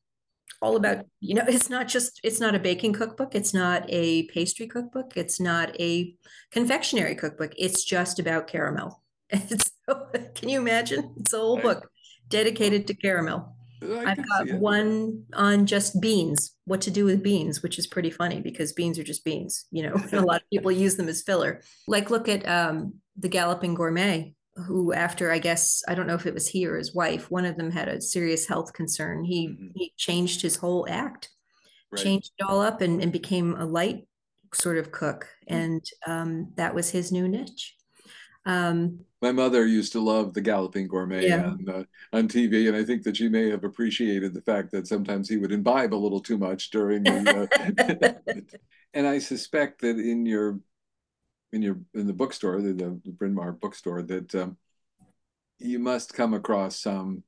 all 0.61 0.75
about 0.75 1.05
you 1.19 1.33
know 1.33 1.43
it's 1.47 1.69
not 1.69 1.87
just 1.87 2.19
it's 2.23 2.39
not 2.39 2.55
a 2.55 2.59
baking 2.59 2.93
cookbook 2.93 3.35
it's 3.35 3.53
not 3.53 3.85
a 3.89 4.23
pastry 4.23 4.67
cookbook 4.67 5.13
it's 5.15 5.39
not 5.39 5.79
a 5.79 6.15
confectionery 6.51 7.15
cookbook 7.15 7.53
it's 7.57 7.83
just 7.83 8.19
about 8.19 8.47
caramel 8.47 9.01
so, 9.33 10.07
can 10.35 10.49
you 10.49 10.59
imagine 10.59 11.13
it's 11.17 11.33
a 11.33 11.37
whole 11.37 11.59
book 11.59 11.89
dedicated 12.31 12.87
to 12.87 12.93
caramel 12.93 13.55
I 13.83 14.09
have 14.09 14.29
got 14.29 14.59
one 14.59 15.23
on 15.33 15.65
just 15.65 15.99
beans 15.99 16.55
what 16.65 16.81
to 16.81 16.91
do 16.91 17.05
with 17.05 17.23
beans 17.23 17.63
which 17.63 17.79
is 17.79 17.87
pretty 17.87 18.11
funny 18.11 18.39
because 18.39 18.73
beans 18.73 18.99
are 18.99 19.03
just 19.03 19.23
beans 19.23 19.65
you 19.71 19.83
know 19.83 19.95
a 20.13 20.21
lot 20.21 20.41
of 20.41 20.49
people 20.51 20.71
use 20.71 20.95
them 20.95 21.07
as 21.07 21.21
filler 21.21 21.61
like 21.87 22.09
look 22.09 22.29
at 22.29 22.47
um, 22.47 22.93
the 23.17 23.29
galloping 23.29 23.73
gourmet 23.73 24.33
who 24.67 24.93
after 24.93 25.31
i 25.31 25.39
guess 25.39 25.81
i 25.87 25.95
don't 25.95 26.07
know 26.07 26.15
if 26.15 26.25
it 26.25 26.33
was 26.33 26.47
he 26.47 26.67
or 26.67 26.77
his 26.77 26.93
wife 26.93 27.31
one 27.31 27.45
of 27.45 27.55
them 27.55 27.71
had 27.71 27.87
a 27.87 28.01
serious 28.01 28.47
health 28.47 28.73
concern 28.73 29.23
he 29.23 29.47
mm-hmm. 29.47 29.67
he 29.75 29.93
changed 29.97 30.41
his 30.41 30.57
whole 30.57 30.85
act 30.89 31.29
right. 31.91 32.03
changed 32.03 32.31
it 32.37 32.43
all 32.43 32.59
up 32.59 32.81
and, 32.81 33.01
and 33.01 33.11
became 33.11 33.55
a 33.55 33.65
light 33.65 34.07
sort 34.53 34.77
of 34.77 34.91
cook 34.91 35.27
mm-hmm. 35.49 35.55
and 35.55 35.85
um, 36.05 36.51
that 36.55 36.75
was 36.75 36.89
his 36.89 37.11
new 37.11 37.27
niche 37.27 37.75
um, 38.45 38.99
my 39.21 39.31
mother 39.31 39.67
used 39.67 39.91
to 39.91 39.99
love 39.99 40.33
the 40.33 40.41
galloping 40.41 40.87
gourmet 40.87 41.27
yeah. 41.27 41.45
on, 41.45 41.69
uh, 41.69 41.83
on 42.11 42.27
tv 42.27 42.67
and 42.67 42.75
i 42.75 42.83
think 42.83 43.03
that 43.03 43.17
she 43.17 43.29
may 43.29 43.49
have 43.49 43.63
appreciated 43.63 44.33
the 44.33 44.41
fact 44.41 44.71
that 44.71 44.87
sometimes 44.87 45.29
he 45.29 45.37
would 45.37 45.51
imbibe 45.51 45.93
a 45.93 45.95
little 45.95 46.19
too 46.19 46.37
much 46.37 46.71
during 46.71 47.03
the 47.03 47.47
uh, 47.77 48.35
and 48.93 49.05
i 49.05 49.19
suspect 49.19 49.81
that 49.81 49.97
in 49.97 50.25
your 50.25 50.59
in 51.51 51.61
your 51.61 51.79
in 51.93 52.07
the 52.07 52.13
bookstore, 52.13 52.61
the, 52.61 52.73
the 52.73 53.11
Bryn 53.11 53.33
Mawr 53.33 53.51
bookstore, 53.51 54.01
that 54.03 54.33
um, 54.35 54.57
you 55.59 55.79
must 55.79 56.13
come 56.13 56.33
across 56.33 56.79
some 56.79 57.23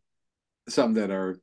some 0.69 0.93
that 0.93 1.11
are 1.11 1.39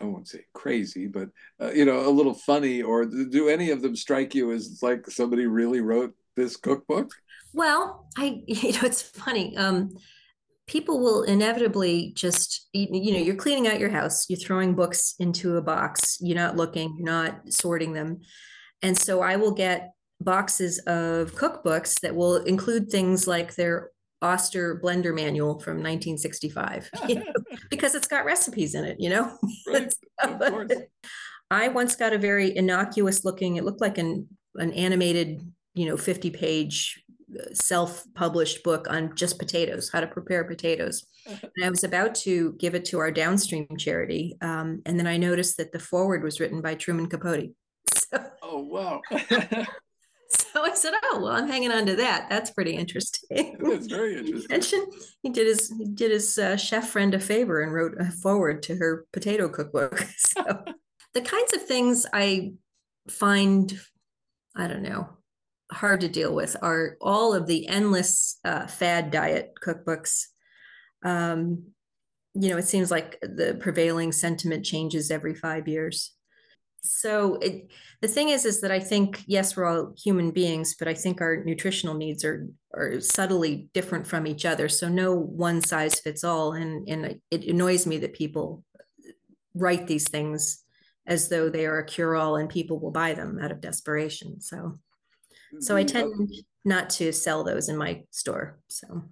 I 0.00 0.04
won't 0.04 0.28
say 0.28 0.46
crazy, 0.54 1.06
but 1.06 1.28
uh, 1.60 1.72
you 1.72 1.84
know, 1.84 2.08
a 2.08 2.10
little 2.10 2.34
funny. 2.34 2.82
Or 2.82 3.04
do 3.04 3.48
any 3.48 3.70
of 3.70 3.82
them 3.82 3.94
strike 3.94 4.34
you 4.34 4.52
as 4.52 4.82
like 4.82 5.06
somebody 5.10 5.46
really 5.46 5.80
wrote 5.80 6.14
this 6.36 6.56
cookbook? 6.56 7.12
Well, 7.52 8.08
I 8.16 8.42
you 8.46 8.72
know, 8.72 8.80
it's 8.82 9.02
funny. 9.02 9.56
Um, 9.56 9.90
people 10.66 11.00
will 11.00 11.22
inevitably 11.24 12.12
just 12.14 12.68
you 12.72 13.12
know, 13.12 13.18
you're 13.18 13.34
cleaning 13.34 13.66
out 13.66 13.80
your 13.80 13.90
house, 13.90 14.26
you're 14.28 14.38
throwing 14.38 14.74
books 14.74 15.14
into 15.18 15.56
a 15.56 15.62
box, 15.62 16.18
you're 16.20 16.36
not 16.36 16.56
looking, 16.56 16.94
you're 16.96 17.06
not 17.06 17.52
sorting 17.52 17.92
them, 17.92 18.20
and 18.82 18.96
so 18.96 19.20
I 19.20 19.36
will 19.36 19.52
get 19.52 19.92
boxes 20.20 20.78
of 20.80 21.32
cookbooks 21.32 22.00
that 22.00 22.14
will 22.14 22.36
include 22.36 22.90
things 22.90 23.26
like 23.26 23.54
their 23.54 23.90
Oster 24.22 24.78
blender 24.84 25.14
manual 25.14 25.58
from 25.60 25.78
1965 25.78 26.90
you 27.08 27.14
know, 27.16 27.24
because 27.70 27.94
it's 27.94 28.06
got 28.06 28.26
recipes 28.26 28.74
in 28.74 28.84
it, 28.84 29.00
you 29.00 29.08
know. 29.08 29.34
Right, 29.66 29.94
course. 30.38 30.72
I 31.50 31.68
once 31.68 31.96
got 31.96 32.12
a 32.12 32.18
very 32.18 32.54
innocuous 32.54 33.24
looking, 33.24 33.56
it 33.56 33.64
looked 33.64 33.80
like 33.80 33.96
an 33.96 34.28
an 34.56 34.72
animated, 34.74 35.40
you 35.74 35.86
know, 35.86 35.96
50 35.96 36.30
page 36.30 37.02
self-published 37.52 38.62
book 38.62 38.86
on 38.90 39.14
just 39.14 39.38
potatoes, 39.38 39.90
how 39.92 40.00
to 40.00 40.06
prepare 40.06 40.44
potatoes. 40.44 41.06
And 41.26 41.64
I 41.64 41.70
was 41.70 41.84
about 41.84 42.14
to 42.16 42.54
give 42.58 42.74
it 42.74 42.84
to 42.86 42.98
our 42.98 43.10
downstream 43.10 43.66
charity, 43.78 44.36
um, 44.40 44.82
and 44.86 44.98
then 44.98 45.06
I 45.06 45.16
noticed 45.16 45.56
that 45.58 45.72
the 45.72 45.78
forward 45.78 46.22
was 46.22 46.40
written 46.40 46.60
by 46.60 46.74
Truman 46.74 47.08
Capote. 47.08 47.50
So, 48.12 48.18
Oh 48.52 48.58
wow, 48.58 49.00
so 50.28 50.64
I 50.64 50.74
said, 50.74 50.92
"Oh 51.04 51.20
well, 51.22 51.32
I'm 51.32 51.46
hanging 51.46 51.70
on 51.70 51.86
to 51.86 51.96
that. 51.96 52.28
That's 52.28 52.50
pretty 52.50 52.74
interesting." 52.74 53.56
that's 53.60 53.86
very 53.86 54.18
interesting. 54.48 54.86
He 55.22 55.28
did 55.28 55.46
his 55.46 55.72
he 55.78 55.84
did 55.84 56.10
his 56.10 56.36
uh, 56.36 56.56
chef 56.56 56.90
friend 56.90 57.14
a 57.14 57.20
favor 57.20 57.60
and 57.60 57.72
wrote 57.72 57.94
a 58.00 58.10
forward 58.10 58.64
to 58.64 58.74
her 58.76 59.06
potato 59.12 59.48
cookbook. 59.48 60.04
So 60.16 60.42
the 61.14 61.20
kinds 61.20 61.52
of 61.54 61.62
things 61.62 62.06
I 62.12 62.54
find, 63.08 63.78
I 64.56 64.66
don't 64.66 64.82
know, 64.82 65.08
hard 65.72 66.00
to 66.00 66.08
deal 66.08 66.34
with 66.34 66.56
are 66.62 66.96
all 67.00 67.34
of 67.34 67.46
the 67.46 67.68
endless 67.68 68.38
uh, 68.44 68.66
fad 68.66 69.10
diet 69.10 69.52
cookbooks. 69.64 70.26
Um, 71.04 71.64
you 72.34 72.48
know, 72.48 72.56
it 72.56 72.66
seems 72.66 72.90
like 72.90 73.18
the 73.20 73.56
prevailing 73.60 74.12
sentiment 74.12 74.64
changes 74.64 75.10
every 75.10 75.34
five 75.34 75.66
years. 75.68 76.12
So 76.82 77.34
it, 77.36 77.70
the 78.00 78.08
thing 78.08 78.30
is, 78.30 78.44
is 78.44 78.60
that 78.62 78.70
I 78.70 78.80
think 78.80 79.22
yes, 79.26 79.56
we're 79.56 79.66
all 79.66 79.94
human 80.02 80.30
beings, 80.30 80.76
but 80.78 80.88
I 80.88 80.94
think 80.94 81.20
our 81.20 81.44
nutritional 81.44 81.94
needs 81.94 82.24
are 82.24 82.48
are 82.72 83.00
subtly 83.00 83.68
different 83.74 84.06
from 84.06 84.26
each 84.26 84.46
other. 84.46 84.68
So 84.68 84.88
no 84.88 85.14
one 85.14 85.60
size 85.60 86.00
fits 86.00 86.24
all, 86.24 86.52
and 86.52 86.88
and 86.88 87.20
it 87.30 87.44
annoys 87.44 87.86
me 87.86 87.98
that 87.98 88.14
people 88.14 88.64
write 89.54 89.86
these 89.86 90.08
things 90.08 90.64
as 91.06 91.28
though 91.28 91.48
they 91.48 91.66
are 91.66 91.78
a 91.78 91.84
cure 91.84 92.14
all 92.14 92.36
and 92.36 92.48
people 92.48 92.78
will 92.78 92.92
buy 92.92 93.14
them 93.14 93.38
out 93.42 93.50
of 93.50 93.60
desperation. 93.60 94.40
So 94.40 94.78
so 95.58 95.76
I 95.76 95.84
tend 95.84 96.32
not 96.64 96.90
to 96.90 97.12
sell 97.12 97.42
those 97.44 97.68
in 97.68 97.76
my 97.76 98.04
store. 98.10 98.58
So 98.68 99.02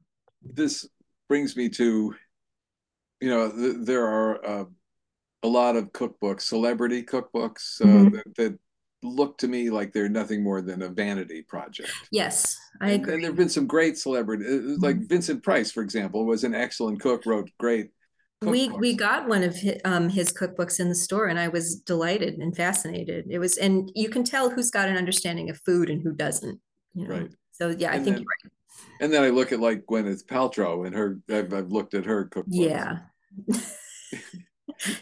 this 0.43 0.87
brings 1.29 1.57
me 1.57 1.69
to, 1.71 2.15
you 3.21 3.29
know, 3.29 3.51
th- 3.51 3.77
there 3.81 4.07
are 4.07 4.45
uh, 4.47 4.65
a 5.43 5.49
lot 5.49 5.77
of 5.77 5.93
cookbooks, 5.93 6.43
celebrity 6.43 7.03
cookbooks 7.03 7.81
uh, 7.81 7.87
Mhm. 7.87 8.13
that, 8.13 8.35
that 8.37 8.59
look 9.03 9.39
to 9.39 9.49
me 9.49 9.71
like 9.71 9.93
they're 9.93 10.09
nothing 10.09 10.43
more 10.43 10.61
than 10.61 10.83
a 10.83 10.89
vanity 10.89 11.43
project. 11.43 11.93
yes, 12.11 12.59
I 12.81 12.91
And- 12.93 13.03
agree. 13.03 13.15
And 13.15 13.23
there 13.23 13.31
have 13.31 13.37
been 13.37 13.49
some 13.49 13.67
great 13.67 13.97
celebrity, 13.99 14.45
uh, 14.47 14.77
like 14.81 14.99
Vincent 15.09 15.43
Price, 15.43 15.71
for 15.71 15.83
example, 15.83 16.25
was 16.27 16.45
an 16.45 16.55
excellent 16.55 17.01
cook, 17.01 17.25
wrote 17.27 17.51
great. 17.59 17.91
We 18.43 18.69
we 18.69 18.95
got 18.95 19.27
one 19.29 19.43
of 19.43 19.57
his, 19.57 19.79
um, 19.85 20.09
his 20.09 20.33
cookbooks 20.33 20.79
in 20.79 20.89
the 20.89 20.95
store 20.95 21.27
and 21.27 21.39
i 21.41 21.49
was 21.49 21.75
delighted 21.77 22.35
and 22.39 22.57
fascinated 22.57 23.27
it 23.29 23.39
was 23.39 23.57
and 23.57 23.91
you 23.97 24.09
can 24.09 24.23
tell 24.23 24.49
who's 24.51 24.71
got 24.71 24.89
an 24.89 24.97
understanding 24.97 25.51
of 25.51 25.59
food 25.67 25.91
and 25.91 26.03
who 26.03 26.13
doesn't 26.13 26.61
you 26.95 27.09
know 27.09 27.19
Right. 27.21 27.31
so 27.53 27.71
yeah 27.71 27.91
i 27.91 27.95
And 27.97 28.05
think 28.05 28.17
then- 28.17 28.23
you're 28.23 28.33
right 28.45 28.53
And 29.01 29.13
then 29.13 29.23
I 29.25 29.31
look 29.31 29.51
at 29.53 29.59
like 29.61 29.85
Gwyneth 29.87 30.25
Paltrow 30.27 30.87
and 30.87 30.95
her. 30.95 31.19
I've, 31.29 31.53
I've 31.53 31.73
looked 31.73 31.95
at 31.95 32.05
her 32.05 32.27
cookbooks. 32.27 32.45
yeah 32.51 32.99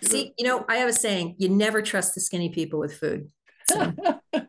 see 0.02 0.33
you 0.38 0.47
know 0.47 0.64
i 0.69 0.76
have 0.76 0.88
a 0.88 0.93
saying 0.93 1.35
you 1.38 1.49
never 1.50 1.83
trust 1.83 2.14
the 2.14 2.21
skinny 2.23 2.49
people 2.49 2.78
with 2.78 2.97
food 2.97 3.28
so 3.71 3.93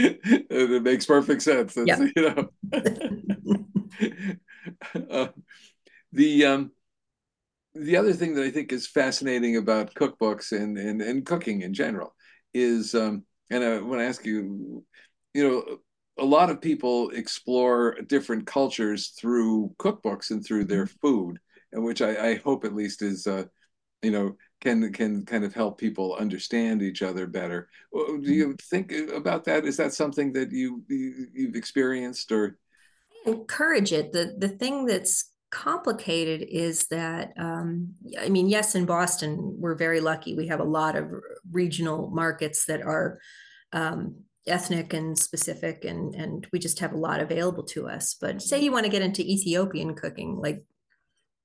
it 0.00 0.82
makes 0.82 1.04
perfect 1.06 1.42
sense. 1.42 1.76
It's, 1.76 1.88
Yeah. 1.88 2.06
You 2.16 2.22
know, 2.22 2.48
Uh, 5.10 5.28
the 6.12 6.44
um, 6.44 6.70
the 7.74 7.96
other 7.96 8.12
thing 8.12 8.34
that 8.34 8.44
I 8.44 8.50
think 8.50 8.72
is 8.72 8.86
fascinating 8.86 9.56
about 9.56 9.94
cookbooks 9.94 10.52
and 10.52 10.78
and, 10.78 11.00
and 11.00 11.24
cooking 11.24 11.62
in 11.62 11.74
general 11.74 12.14
is, 12.54 12.94
um, 12.94 13.24
and 13.50 13.62
I 13.62 13.80
want 13.80 14.00
to 14.00 14.06
ask 14.06 14.24
you, 14.24 14.84
you 15.34 15.48
know, 15.48 15.78
a 16.18 16.24
lot 16.24 16.50
of 16.50 16.60
people 16.60 17.10
explore 17.10 17.96
different 18.06 18.46
cultures 18.46 19.08
through 19.08 19.74
cookbooks 19.78 20.30
and 20.30 20.44
through 20.44 20.64
their 20.64 20.86
food, 20.86 21.38
and 21.72 21.84
which 21.84 22.02
I, 22.02 22.30
I 22.30 22.34
hope 22.36 22.64
at 22.64 22.74
least 22.74 23.02
is, 23.02 23.26
uh, 23.26 23.44
you 24.02 24.10
know, 24.10 24.36
can 24.60 24.92
can 24.92 25.24
kind 25.24 25.44
of 25.44 25.54
help 25.54 25.78
people 25.78 26.16
understand 26.16 26.82
each 26.82 27.02
other 27.02 27.26
better. 27.26 27.68
Do 27.92 28.20
you 28.22 28.56
think 28.70 28.92
about 29.14 29.44
that? 29.44 29.64
Is 29.64 29.76
that 29.76 29.92
something 29.92 30.32
that 30.32 30.50
you, 30.50 30.82
you 30.88 31.26
you've 31.32 31.54
experienced 31.56 32.32
or? 32.32 32.58
encourage 33.26 33.92
it. 33.92 34.12
The 34.12 34.34
the 34.38 34.48
thing 34.48 34.86
that's 34.86 35.32
complicated 35.50 36.46
is 36.48 36.86
that 36.88 37.32
um, 37.38 37.94
I 38.20 38.28
mean, 38.28 38.48
yes, 38.48 38.74
in 38.74 38.86
Boston 38.86 39.56
we're 39.58 39.74
very 39.74 40.00
lucky. 40.00 40.34
We 40.34 40.48
have 40.48 40.60
a 40.60 40.64
lot 40.64 40.96
of 40.96 41.10
regional 41.50 42.10
markets 42.10 42.66
that 42.66 42.82
are 42.82 43.18
um, 43.72 44.16
ethnic 44.46 44.92
and 44.92 45.18
specific, 45.18 45.84
and 45.84 46.14
and 46.14 46.46
we 46.52 46.58
just 46.58 46.80
have 46.80 46.92
a 46.92 46.98
lot 46.98 47.20
available 47.20 47.64
to 47.64 47.88
us. 47.88 48.16
But 48.20 48.42
say 48.42 48.60
you 48.60 48.72
want 48.72 48.84
to 48.84 48.92
get 48.92 49.02
into 49.02 49.22
Ethiopian 49.22 49.94
cooking, 49.94 50.36
like 50.36 50.62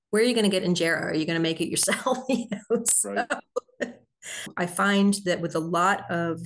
where 0.10 0.22
are 0.22 0.26
you 0.26 0.36
going 0.36 0.50
to 0.50 0.60
get 0.60 0.64
injera? 0.64 1.06
Are 1.06 1.16
you 1.16 1.26
going 1.26 1.38
to 1.38 1.42
make 1.42 1.60
it 1.60 1.70
yourself? 1.70 2.20
you 2.30 2.48
know, 2.52 2.84
so 2.86 3.14
Right. 3.14 3.96
I 4.58 4.66
find 4.68 5.16
that 5.26 5.42
with 5.42 5.56
a 5.56 5.60
lot 5.60 6.10
of 6.10 6.42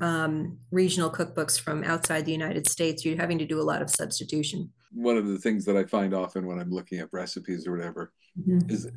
um, 0.00 0.58
regional 0.70 1.10
cookbooks 1.10 1.60
from 1.60 1.84
outside 1.84 2.24
the 2.24 2.32
United 2.32 2.66
States, 2.66 3.04
you're 3.04 3.16
having 3.16 3.38
to 3.38 3.46
do 3.46 3.60
a 3.60 3.62
lot 3.62 3.82
of 3.82 3.90
substitution. 3.90 4.72
One 4.94 5.16
of 5.16 5.26
the 5.26 5.38
things 5.38 5.64
that 5.66 5.76
I 5.76 5.84
find 5.84 6.14
often 6.14 6.46
when 6.46 6.58
I'm 6.58 6.70
looking 6.70 7.00
up 7.00 7.10
recipes 7.12 7.66
or 7.66 7.72
whatever 7.72 8.12
Mhm. 8.38 8.70
is, 8.70 8.88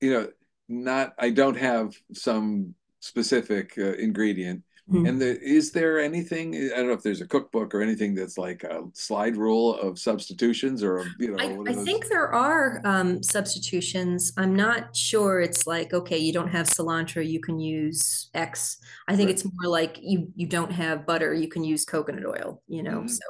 you 0.00 0.12
know, 0.12 0.28
not 0.68 1.14
I 1.18 1.30
don't 1.30 1.56
have 1.56 1.94
some 2.14 2.74
specific 3.00 3.74
uh, 3.78 3.92
ingredient. 3.94 4.62
Mhm. 4.90 5.08
And 5.08 5.20
the, 5.20 5.40
is 5.40 5.70
there 5.72 6.00
anything? 6.00 6.54
I 6.54 6.76
don't 6.76 6.88
know 6.88 6.92
if 6.94 7.02
there's 7.02 7.20
a 7.20 7.26
cookbook 7.28 7.74
or 7.74 7.80
anything 7.80 8.14
that's 8.14 8.36
like 8.36 8.64
a 8.64 8.82
slide 8.92 9.36
rule 9.36 9.76
of 9.76 9.98
substitutions 9.98 10.82
or 10.82 11.14
you 11.18 11.30
know. 11.30 11.36
I, 11.38 11.70
I 11.70 11.74
think 11.74 12.08
there 12.08 12.26
are 12.32 12.80
um, 12.84 13.22
substitutions. 13.22 14.32
I'm 14.36 14.54
not 14.54 14.96
sure 14.96 15.40
it's 15.40 15.66
like, 15.66 15.92
okay, 15.94 16.18
you 16.18 16.32
don't 16.32 16.48
have 16.48 16.66
cilantro, 16.66 17.26
you 17.26 17.40
can 17.40 17.60
use 17.60 18.30
X. 18.34 18.78
I 19.06 19.14
think 19.16 19.28
Right. 19.28 19.34
it's 19.36 19.44
more 19.44 19.70
like 19.70 19.98
you 20.02 20.32
you 20.34 20.46
don't 20.48 20.72
have 20.72 21.06
butter, 21.06 21.32
you 21.34 21.48
can 21.48 21.62
use 21.62 21.84
coconut 21.84 22.26
oil, 22.26 22.62
you 22.66 22.82
know. 22.82 23.02
Mhm. 23.02 23.10
So 23.10 23.20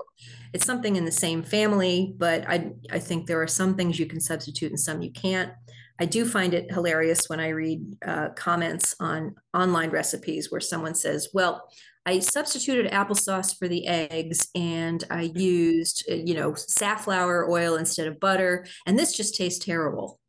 it's 0.55 0.65
something 0.67 0.97
in 0.97 1.05
the 1.05 1.13
same 1.13 1.43
family, 1.43 2.15
but 2.17 2.49
I 2.49 2.73
I 2.91 2.99
think 2.99 3.27
there 3.27 3.41
are 3.43 3.47
some 3.47 3.75
things 3.77 3.99
you 3.99 4.07
can 4.07 4.21
substitute 4.21 4.71
and 4.71 4.81
some 4.81 5.03
you 5.03 5.13
can't. 5.13 5.53
I 6.01 6.07
do 6.07 6.25
find 6.25 6.55
it 6.55 6.73
hilarious 6.73 7.29
when 7.29 7.41
I 7.41 7.49
read 7.51 7.97
uh, 8.07 8.31
comments 8.31 8.97
on 9.01 9.35
online 9.53 9.91
recipes 9.91 10.51
where 10.51 10.61
someone 10.61 10.95
says, 10.95 11.29
well, 11.35 11.69
I 12.07 12.21
substituted 12.21 12.91
applesauce 12.91 13.57
for 13.59 13.69
the 13.69 13.87
eggs 13.87 14.49
and 14.55 15.05
I 15.11 15.31
used, 15.35 16.05
you 16.09 16.35
know, 16.35 16.55
safflower 16.55 17.49
oil 17.51 17.77
instead 17.77 18.07
of 18.09 18.19
butter, 18.19 18.67
and 18.87 18.99
this 18.99 19.15
just 19.15 19.37
tastes 19.37 19.63
terrible. 19.65 20.19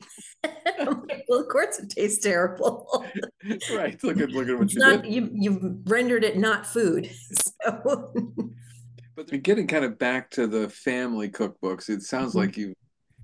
Like, 0.79 1.25
well, 1.29 1.39
of 1.39 1.47
course 1.49 1.77
it 1.79 1.91
tastes 1.91 2.23
terrible. 2.23 3.05
right. 3.75 4.03
Look 4.03 4.19
at 4.19 4.29
look 4.31 4.49
at 4.49 4.57
what 4.57 4.73
you 4.73 4.79
not 4.79 5.03
did. 5.03 5.13
you 5.13 5.29
you've 5.33 5.61
rendered 5.85 6.23
it 6.23 6.37
not 6.37 6.65
food. 6.65 7.09
So 7.63 8.13
But 9.15 9.43
getting 9.43 9.67
kind 9.67 9.85
of 9.85 9.99
back 9.99 10.31
to 10.31 10.47
the 10.47 10.67
family 10.69 11.29
cookbooks, 11.29 11.89
it 11.89 12.01
sounds 12.01 12.33
Mhm. 12.33 12.37
like 12.37 12.57
you 12.57 12.73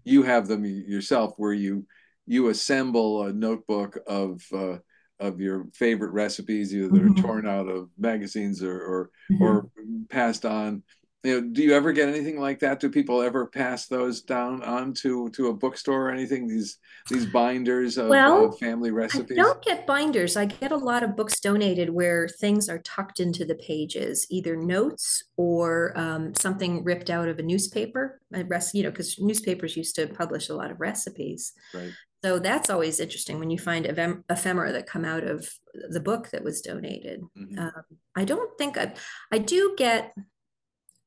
you 0.05 0.21
have 0.23 0.47
them 0.47 0.63
yourself, 0.65 1.33
where 1.37 1.53
you 1.53 1.85
you 2.27 2.49
assemble 2.49 3.23
a 3.23 3.33
notebook 3.33 3.97
of 4.05 4.43
uh, 4.53 4.77
of 5.19 5.39
your 5.39 5.67
favorite 5.73 6.11
recipes, 6.11 6.75
either 6.75 6.89
that 6.89 7.01
are 7.01 7.21
torn 7.21 7.47
out 7.47 7.67
of 7.67 7.89
magazines 7.97 8.61
or 8.61 8.79
or, 8.79 9.09
or 9.41 9.69
passed 10.09 10.45
on. 10.45 10.83
You 11.23 11.41
know, 11.41 11.47
do 11.51 11.63
you 11.63 11.73
ever 11.73 11.91
get 11.91 12.07
anything 12.07 12.39
like 12.39 12.59
that? 12.59 12.79
Do 12.79 12.89
people 12.89 13.21
ever 13.21 13.47
pass 13.47 13.87
those 13.87 14.21
down 14.21 14.61
on 14.63 14.93
to, 15.01 15.29
a 15.47 15.53
bookstore 15.53 16.07
or 16.07 16.11
anything? 16.11 16.47
These 16.47 16.77
these 17.09 17.25
binders 17.25 17.97
of, 17.97 18.09
Well, 18.09 18.45
of 18.45 18.59
family 18.59 18.91
recipes. 18.91 19.37
I 19.37 19.41
don't 19.41 19.61
get 19.63 19.87
binders. 19.87 20.37
I 20.37 20.45
get 20.45 20.71
a 20.71 20.77
lot 20.77 21.03
of 21.03 21.17
books 21.17 21.39
donated 21.39 21.89
where 21.89 22.27
things 22.27 22.69
are 22.69 22.79
tucked 22.79 23.19
into 23.19 23.45
the 23.45 23.55
pages, 23.55 24.27
either 24.29 24.55
notes 24.55 25.23
or 25.37 25.97
um, 25.97 26.35
something 26.35 26.83
ripped 26.83 27.09
out 27.09 27.27
of 27.27 27.39
a 27.39 27.43
newspaper. 27.43 28.21
A 28.33 28.43
you 28.73 28.83
know, 28.83 28.91
because 28.91 29.17
newspapers 29.17 29.75
used 29.75 29.95
to 29.95 30.07
publish 30.07 30.49
a 30.49 30.55
lot 30.55 30.69
of 30.71 30.79
recipes. 30.79 31.53
Right. 31.73 31.91
So 32.23 32.39
that's 32.39 32.69
always 32.69 32.99
interesting 32.99 33.39
when 33.39 33.49
you 33.51 33.59
find 33.59 33.85
ephem- 33.85 34.23
ephemera 34.29 34.71
that 34.73 34.87
come 34.87 35.05
out 35.05 35.23
of 35.23 35.47
the 35.89 35.99
book 35.99 36.29
that 36.31 36.43
was 36.43 36.61
donated. 36.61 37.21
Mhm. 37.37 37.57
Um, 37.59 37.83
I 38.15 38.25
don't 38.25 38.57
think 38.57 38.77
I, 38.77 38.93
I 39.31 39.37
do 39.37 39.75
get. 39.77 40.13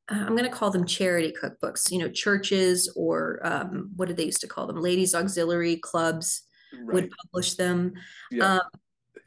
uh, 0.08 0.14
I'm 0.14 0.36
going 0.36 0.44
to 0.44 0.56
call 0.56 0.70
them 0.70 0.86
charity 0.86 1.32
cookbooks. 1.32 1.90
You 1.90 1.98
know, 1.98 2.08
churches 2.08 2.92
or 2.96 3.40
um, 3.42 3.90
what 3.96 4.08
did 4.08 4.16
they 4.16 4.24
used 4.24 4.40
to 4.42 4.48
call 4.48 4.66
them? 4.66 4.76
Ladies 4.80 5.14
auxiliary 5.14 5.76
clubs 5.76 6.42
would 6.92 7.10
publish 7.22 7.54
them. 7.54 7.94
Yeah. 8.30 8.54
Um, 8.54 8.60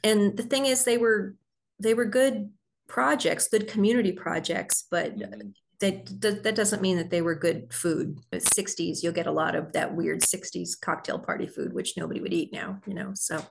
and 0.04 0.38
the 0.38 0.44
thing 0.44 0.66
is, 0.66 0.84
they 0.86 0.98
were 0.98 1.36
they 1.80 1.94
were 1.94 2.06
good 2.06 2.50
projects, 2.88 3.48
good 3.50 3.68
community 3.68 4.12
projects, 4.14 4.86
but 4.90 5.18
Mhm. 5.18 5.54
That, 5.80 6.22
that 6.22 6.44
that 6.44 6.56
doesn't 6.56 6.82
mean 6.82 6.98
that 6.98 7.10
they 7.10 7.22
were 7.22 7.36
good 7.36 7.74
food. 7.74 8.20
The 8.32 8.40
60s, 8.40 9.04
you'll 9.04 9.14
get 9.14 9.28
a 9.28 9.32
lot 9.32 9.56
of 9.56 9.74
that 9.74 9.96
weird 9.96 10.22
60s 10.22 10.80
cocktail 10.80 11.20
party 11.20 11.48
food, 11.48 11.74
which 11.74 11.98
nobody 11.98 12.22
would 12.22 12.34
eat 12.34 12.54
now, 12.54 12.80
you 12.86 12.94
know. 12.94 13.12
So 13.16 13.46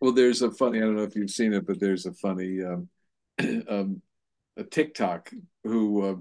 Well, 0.00 0.12
there's 0.12 0.42
a 0.42 0.50
funny, 0.50 0.78
I 0.78 0.82
don't 0.82 0.96
know 0.96 1.02
if 1.02 1.16
you've 1.16 1.30
seen 1.30 1.52
it, 1.52 1.66
but 1.66 1.80
there's 1.80 2.06
a 2.06 2.12
funny 2.12 2.62
um, 2.62 2.88
um, 3.68 4.02
a 4.56 4.64
TikTok 4.64 5.30
who 5.64 6.02
uh, 6.02 6.16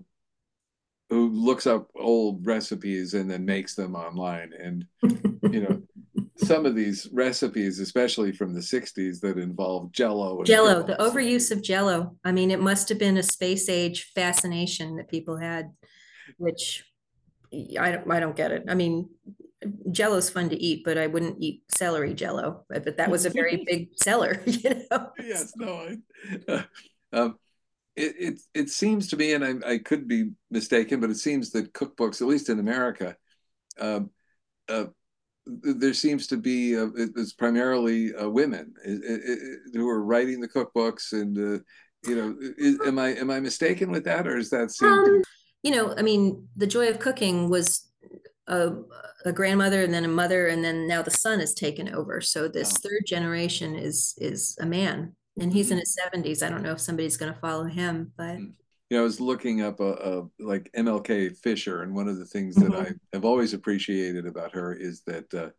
who 1.10 1.30
looks 1.30 1.68
up 1.68 1.90
old 1.96 2.46
recipes 2.46 3.14
and 3.14 3.30
then 3.30 3.46
makes 3.46 3.76
them 3.76 3.96
online. 3.96 4.52
And 4.60 4.86
you 5.52 5.62
know, 5.62 5.82
some 6.38 6.66
of 6.66 6.76
these 6.76 7.08
recipes, 7.14 7.80
especially 7.80 8.32
from 8.32 8.54
the 8.54 8.60
60s 8.60 9.20
that 9.22 9.38
involve 9.38 9.92
jello 9.92 10.38
and 10.38 10.46
Jello, 10.46 10.84
the 10.84 10.96
overuse 10.96 11.52
of 11.52 11.62
Jello. 11.62 12.18
I 12.26 12.32
mean, 12.32 12.52
it 12.52 12.60
must 12.60 12.90
have 12.90 13.00
been 13.00 13.18
a 13.18 13.24
space 13.24 13.70
age 13.70 14.12
fascination 14.14 14.98
that 14.98 15.10
people 15.10 15.38
had, 15.38 15.72
which 16.38 16.84
I 17.80 17.92
don't, 17.92 18.12
I 18.12 18.20
don't 18.20 18.36
get 18.36 18.52
it. 18.52 18.66
I 18.68 18.76
mean, 18.76 19.10
Jello's 19.92 20.30
fun 20.30 20.50
to 20.50 20.62
eat, 20.62 20.84
but 20.84 20.98
I 20.98 21.08
wouldn't 21.08 21.42
eat 21.42 21.64
celery 21.70 22.14
Jello. 22.14 22.66
But, 22.70 22.84
but 22.84 22.98
that 22.98 23.10
was 23.10 23.26
a 23.26 23.30
very 23.30 23.64
big 23.68 23.90
seller, 23.96 24.42
you 24.46 24.86
know. 24.92 25.12
yes, 25.20 25.54
no, 25.56 25.96
I, 26.48 26.66
um, 27.14 27.40
it, 27.96 28.16
it 28.20 28.40
it 28.54 28.70
seems 28.70 29.08
to 29.10 29.18
me, 29.18 29.34
and 29.34 29.64
I, 29.64 29.72
I 29.74 29.78
could 29.78 30.08
be 30.08 30.32
mistaken, 30.52 31.00
but 31.00 31.10
it 31.10 31.18
seems 31.18 31.52
that 31.52 31.74
cookbooks, 31.74 32.22
at 32.22 32.28
least 32.28 32.50
in 32.50 32.60
America, 32.60 33.16
um, 33.80 34.10
uh, 34.68 34.86
there 35.46 35.94
seems 35.94 36.28
to 36.28 36.38
be 36.38 36.78
uh, 36.78 36.88
it's 36.96 37.34
primarily 37.34 38.14
uh, 38.16 38.28
women 38.30 38.74
it, 38.84 39.02
it, 39.04 39.60
who 39.74 39.88
are 39.88 40.04
writing 40.04 40.40
the 40.40 40.48
cookbooks, 40.48 41.14
and 41.14 41.38
uh, 41.38 41.60
you 42.08 42.16
know, 42.16 42.36
is, 42.58 42.80
am 42.86 43.00
I 43.00 43.10
am 43.16 43.30
I 43.30 43.40
mistaken 43.40 43.92
with 43.92 44.04
that, 44.06 44.28
or 44.28 44.38
is 44.38 44.50
that 44.50 44.72
seem 44.72 44.90
Um, 44.90 45.22
you 45.64 45.72
know, 45.72 45.96
I 45.98 46.02
mean, 46.02 46.48
the 46.56 46.68
joy 46.68 46.90
of 46.90 47.00
cooking 47.00 47.50
was 47.50 47.90
a, 48.48 48.74
a 49.26 49.32
grandmother 49.32 49.82
and 49.84 49.94
then 49.94 50.06
a 50.06 50.08
mother, 50.10 50.48
and 50.48 50.64
then 50.64 50.88
now 50.88 51.02
the 51.02 51.12
son 51.12 51.40
has 51.40 51.54
taken 51.54 51.94
over. 51.94 52.22
So 52.22 52.48
this 52.48 52.72
Oh. 52.76 52.80
third 52.84 53.04
generation 53.06 53.76
is 53.76 54.14
is 54.18 54.58
a 54.60 54.66
man, 54.66 55.16
and 55.40 55.52
he's 55.54 55.72
in 55.72 55.78
Mhm. 55.78 55.82
his 55.82 55.96
seventies. 55.96 56.44
I 56.44 56.50
don't 56.50 56.64
know 56.64 56.74
if 56.74 56.82
somebody's 56.82 57.18
going 57.18 57.34
to 57.34 57.40
follow 57.40 57.66
him, 57.66 58.14
but 58.18 58.38
Mm. 58.38 58.54
You 58.90 58.98
know, 58.98 59.02
I 59.02 59.04
was 59.04 59.20
looking 59.20 59.62
up 59.62 59.80
a, 59.80 59.94
a 59.94 60.24
like 60.40 60.70
MFK 60.78 61.36
Fisher, 61.38 61.82
and 61.82 61.96
one 61.96 62.08
of 62.08 62.18
the 62.18 62.26
things 62.26 62.56
that 62.56 62.72
Mhm. 62.72 62.88
I 62.88 62.94
have 63.14 63.26
always 63.26 63.54
appreciated 63.54 64.28
about 64.28 64.52
her 64.54 64.74
is 64.74 65.02
that 65.08 65.34
uh, 65.34 65.50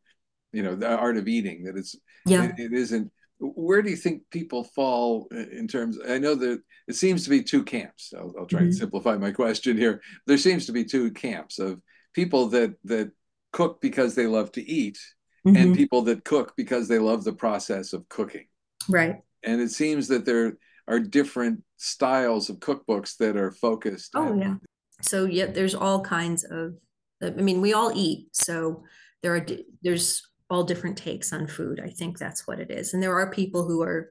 you 0.53 0.63
know 0.63 0.77
the 0.77 0.89
art 0.89 1.17
of 1.17 1.27
eating. 1.27 1.65
That 1.65 1.77
it's 1.77 1.97
yeah, 2.25 2.45
it, 2.45 2.59
it 2.59 2.73
isn't. 2.73 3.11
Where 3.39 3.83
do 3.83 3.91
you 3.91 3.97
think 3.97 4.23
people 4.31 4.65
fall 4.65 5.29
in 5.33 5.67
terms? 5.69 5.99
I 6.09 6.19
know 6.19 6.35
that 6.37 6.63
it 6.87 6.95
seems 6.95 7.25
to 7.25 7.31
be 7.31 7.43
two 7.43 7.65
camps. 7.65 8.15
I'll, 8.17 8.33
I'll 8.39 8.47
try 8.47 8.61
and 8.61 8.71
Mhm. 8.73 8.79
simplify 8.79 9.17
my 9.17 9.33
question 9.33 9.77
here. 9.77 10.01
There 10.27 10.39
seems 10.39 10.65
to 10.67 10.73
be 10.73 10.85
two 10.85 11.11
camps 11.11 11.59
of 11.59 11.83
people 12.15 12.47
that 12.51 12.77
that 12.85 13.11
cook 13.53 13.81
because 13.81 14.15
they 14.15 14.27
love 14.29 14.53
to 14.53 14.63
eat, 14.63 14.99
and 15.45 15.73
Mhm. 15.73 15.75
people 15.77 16.03
that 16.03 16.25
cook 16.25 16.55
because 16.57 16.87
they 16.87 17.01
love 17.01 17.25
the 17.25 17.33
process 17.33 17.93
of 17.93 18.09
cooking 18.09 18.47
right. 18.89 19.17
and 19.43 19.61
it 19.61 19.71
seems 19.71 20.07
that 20.09 20.25
there 20.25 20.57
are 20.89 21.01
different 21.01 21.63
styles 21.77 22.49
of 22.49 22.59
cookbooks 22.59 23.17
that 23.19 23.37
are 23.37 23.53
focused 23.53 24.13
Oh 24.15 24.35
yeah. 24.35 24.57
So 25.03 25.25
yeah, 25.25 25.47
there's 25.47 25.75
all 25.75 26.01
kinds 26.01 26.45
of. 26.45 26.75
I 27.23 27.31
mean, 27.31 27.63
we 27.63 27.73
all 27.73 27.93
eat, 27.95 28.29
so 28.33 28.85
there 29.23 29.35
are 29.35 29.47
there's 29.83 30.23
all 30.51 30.65
different 30.65 30.99
takes 30.99 31.33
on 31.33 31.47
food. 31.47 31.81
I 31.83 31.89
think 31.89 32.19
that's 32.19 32.47
what 32.47 32.61
it 32.61 32.71
is, 32.71 32.95
and 32.95 33.03
there 33.03 33.19
are 33.19 33.31
people 33.31 33.67
who 33.67 33.83
are 33.83 34.11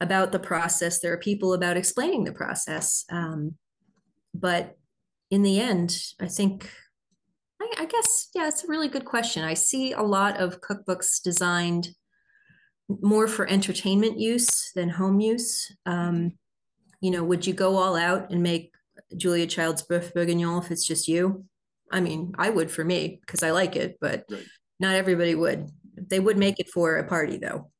about 0.00 0.32
the 0.32 0.38
process. 0.38 1.00
There 1.00 1.12
are 1.12 1.18
people 1.18 1.54
about 1.54 1.76
explaining 1.76 2.24
the 2.24 2.32
process. 2.32 3.04
Um, 3.10 3.54
but 4.34 4.76
in 5.30 5.42
the 5.42 5.58
end, 5.60 5.98
I 6.20 6.26
think, 6.26 6.70
I, 7.60 7.72
I 7.78 7.86
guess, 7.86 8.28
yeah, 8.34 8.48
it's 8.48 8.64
a 8.64 8.68
really 8.68 8.88
good 8.88 9.04
question. 9.04 9.42
I 9.42 9.54
see 9.54 9.92
a 9.92 10.02
lot 10.02 10.38
of 10.38 10.60
cookbooks 10.60 11.22
designed 11.22 11.88
more 12.88 13.26
for 13.26 13.48
entertainment 13.48 14.18
use 14.18 14.70
than 14.74 14.88
home 14.88 15.20
use. 15.20 15.70
Um, 15.86 16.32
you 17.00 17.10
know, 17.10 17.24
would 17.24 17.46
you 17.46 17.52
go 17.52 17.76
all 17.76 17.96
out 17.96 18.30
and 18.30 18.42
make 18.42 18.72
Julia 19.16 19.46
Child's 19.46 19.82
Boeuf 19.82 20.12
Bourguignon 20.14 20.62
if 20.62 20.70
it's 20.70 20.86
just 20.86 21.08
you? 21.08 21.44
I 21.90 22.00
mean, 22.00 22.32
I 22.38 22.50
would 22.50 22.70
for 22.70 22.84
me 22.84 23.18
because 23.20 23.42
I 23.42 23.50
like 23.50 23.76
it, 23.76 23.98
but 24.00 24.24
Right. 24.30 24.44
not 24.80 24.94
everybody 24.96 25.34
would. 25.34 25.68
They 25.96 26.20
would 26.20 26.36
make 26.36 26.58
it 26.60 26.68
for 26.70 26.96
a 26.96 27.06
party 27.08 27.38
though. 27.38 27.70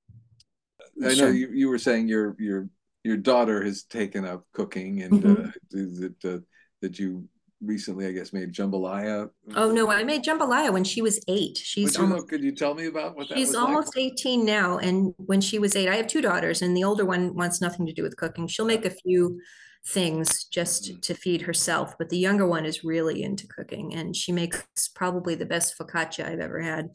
I 1.05 1.15
know 1.15 1.29
you, 1.29 1.51
you 1.53 1.69
were 1.69 1.79
saying 1.79 2.09
your 2.09 2.35
your 2.39 2.69
your 3.05 3.17
daughter 3.17 3.63
has 3.63 3.85
taken 3.85 4.25
up 4.25 4.47
cooking 4.53 5.03
and 5.03 5.23
Mhm. 5.23 5.49
uh, 5.49 5.51
that 5.71 6.25
uh, 6.25 6.39
that 6.81 6.99
you 6.99 7.29
recently 7.61 8.07
I 8.07 8.13
guess 8.13 8.33
made 8.33 8.53
jambalaya. 8.53 9.31
Oh 9.55 9.71
no, 9.73 9.91
I 9.91 10.05
made 10.05 10.23
jambalaya 10.25 10.73
when 10.73 10.85
she 10.85 11.03
was 11.03 11.21
eight. 11.29 11.57
She's 11.59 11.97
almost 11.99 12.29
could 12.29 12.43
you 12.43 12.53
tell 12.53 12.75
me 12.75 12.87
about 12.87 13.17
what 13.17 13.29
that 13.29 13.39
she's 13.39 13.55
almost 13.55 13.97
like? 13.97 14.05
18 14.13 14.45
now. 14.45 14.79
And 14.79 15.15
when 15.19 15.41
she 15.41 15.59
was 15.59 15.75
eight, 15.77 15.89
I 15.89 15.97
have 15.97 16.07
two 16.07 16.21
daughters, 16.23 16.63
and 16.63 16.77
the 16.77 16.85
older 16.85 17.05
one 17.05 17.35
wants 17.35 17.61
nothing 17.61 17.87
to 17.87 17.93
do 17.93 18.03
with 18.03 18.17
cooking. 18.17 18.47
She'll 18.47 18.67
make 18.67 18.85
a 18.85 18.91
few 18.91 19.41
things 19.87 20.45
just 20.45 20.85
Mhm. 20.91 21.01
to 21.03 21.15
feed 21.15 21.43
herself, 21.43 21.95
but 21.99 22.09
the 22.09 22.19
younger 22.19 22.47
one 22.47 22.67
is 22.67 22.83
really 22.85 23.23
into 23.23 23.47
cooking, 23.47 23.95
and 23.95 24.17
she 24.17 24.33
makes 24.33 24.65
probably 24.95 25.35
the 25.37 25.47
best 25.47 25.79
focaccia 25.79 26.25
I've 26.27 26.41
ever 26.41 26.61
had. 26.61 26.91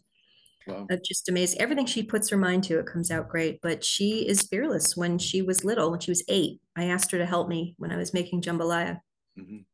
Wow. 0.67 0.85
Uh, 0.91 0.97
just 1.03 1.27
amazed. 1.29 1.57
Everything 1.59 1.85
she 1.87 2.03
puts 2.03 2.29
her 2.29 2.37
mind 2.37 2.63
to, 2.65 2.79
it 2.79 2.85
comes 2.85 3.09
out 3.11 3.29
great. 3.29 3.59
But 3.61 3.83
she 3.83 4.27
is 4.27 4.43
fearless. 4.43 4.95
When 4.97 5.17
she 5.17 5.41
was 5.41 5.63
little, 5.65 5.89
when 5.91 5.99
she 6.01 6.11
was 6.11 6.23
eight, 6.27 6.61
I 6.75 6.85
asked 6.85 7.11
her 7.11 7.17
to 7.17 7.25
help 7.25 7.49
me 7.49 7.75
when 7.77 7.91
I 7.91 7.97
was 7.97 8.13
making 8.13 8.41
jambalaya. 8.43 8.99
Mhm. 9.39 9.65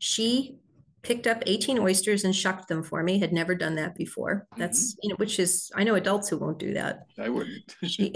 She 0.00 0.56
picked 1.02 1.26
up 1.26 1.42
18 1.46 1.78
oysters 1.78 2.24
and 2.24 2.34
shucked 2.34 2.68
them 2.68 2.82
for 2.82 3.02
me. 3.02 3.18
Had 3.20 3.32
never 3.32 3.54
done 3.54 3.74
that 3.76 3.94
before. 3.94 4.46
That's 4.56 4.96
you 5.02 5.08
know, 5.10 5.16
which 5.16 5.38
is 5.38 5.70
I 5.74 5.84
know 5.84 5.94
adults 5.94 6.28
who 6.28 6.38
won't 6.38 6.58
do 6.58 6.74
that. 6.74 7.06
I 7.18 7.28
wouldn't. 7.28 7.76
She 7.86 8.12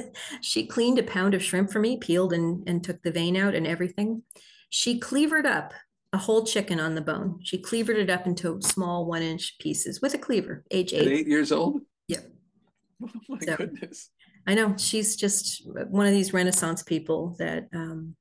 she 0.42 0.66
cleaned 0.66 0.98
a 0.98 1.02
pound 1.02 1.34
of 1.34 1.42
shrimp 1.42 1.72
for 1.72 1.80
me, 1.80 1.96
peeled 1.96 2.32
and 2.32 2.68
and 2.68 2.84
took 2.84 3.02
the 3.02 3.10
vein 3.10 3.36
out 3.36 3.54
and 3.54 3.66
everything. 3.66 4.22
She 4.70 4.98
cleavered 5.00 5.46
up 5.46 5.72
a 6.12 6.18
whole 6.18 6.44
chicken 6.44 6.78
on 6.80 6.94
the 6.94 7.00
bone. 7.00 7.40
She 7.42 7.58
cleavered 7.58 7.96
it 7.98 8.10
up 8.10 8.26
into 8.26 8.60
small 8.62 9.06
one 9.06 9.22
inch 9.22 9.58
pieces 9.58 10.00
with 10.02 10.14
a 10.14 10.18
cleaver, 10.18 10.64
age 10.70 10.92
At 10.92 11.02
eight. 11.02 11.08
eight 11.20 11.26
years 11.28 11.50
old? 11.52 11.80
Yeah. 12.08 12.20
Oh 13.02 13.08
my 13.28 13.38
So- 13.40 13.56
goodness. 13.56 14.10
I 14.46 14.54
know 14.54 14.74
she's 14.78 15.14
just 15.16 15.62
one 15.66 16.06
of 16.06 16.12
these 16.12 16.32
Renaissance 16.32 16.82
people 16.82 17.36
that 17.38 17.68
um, 17.74 18.16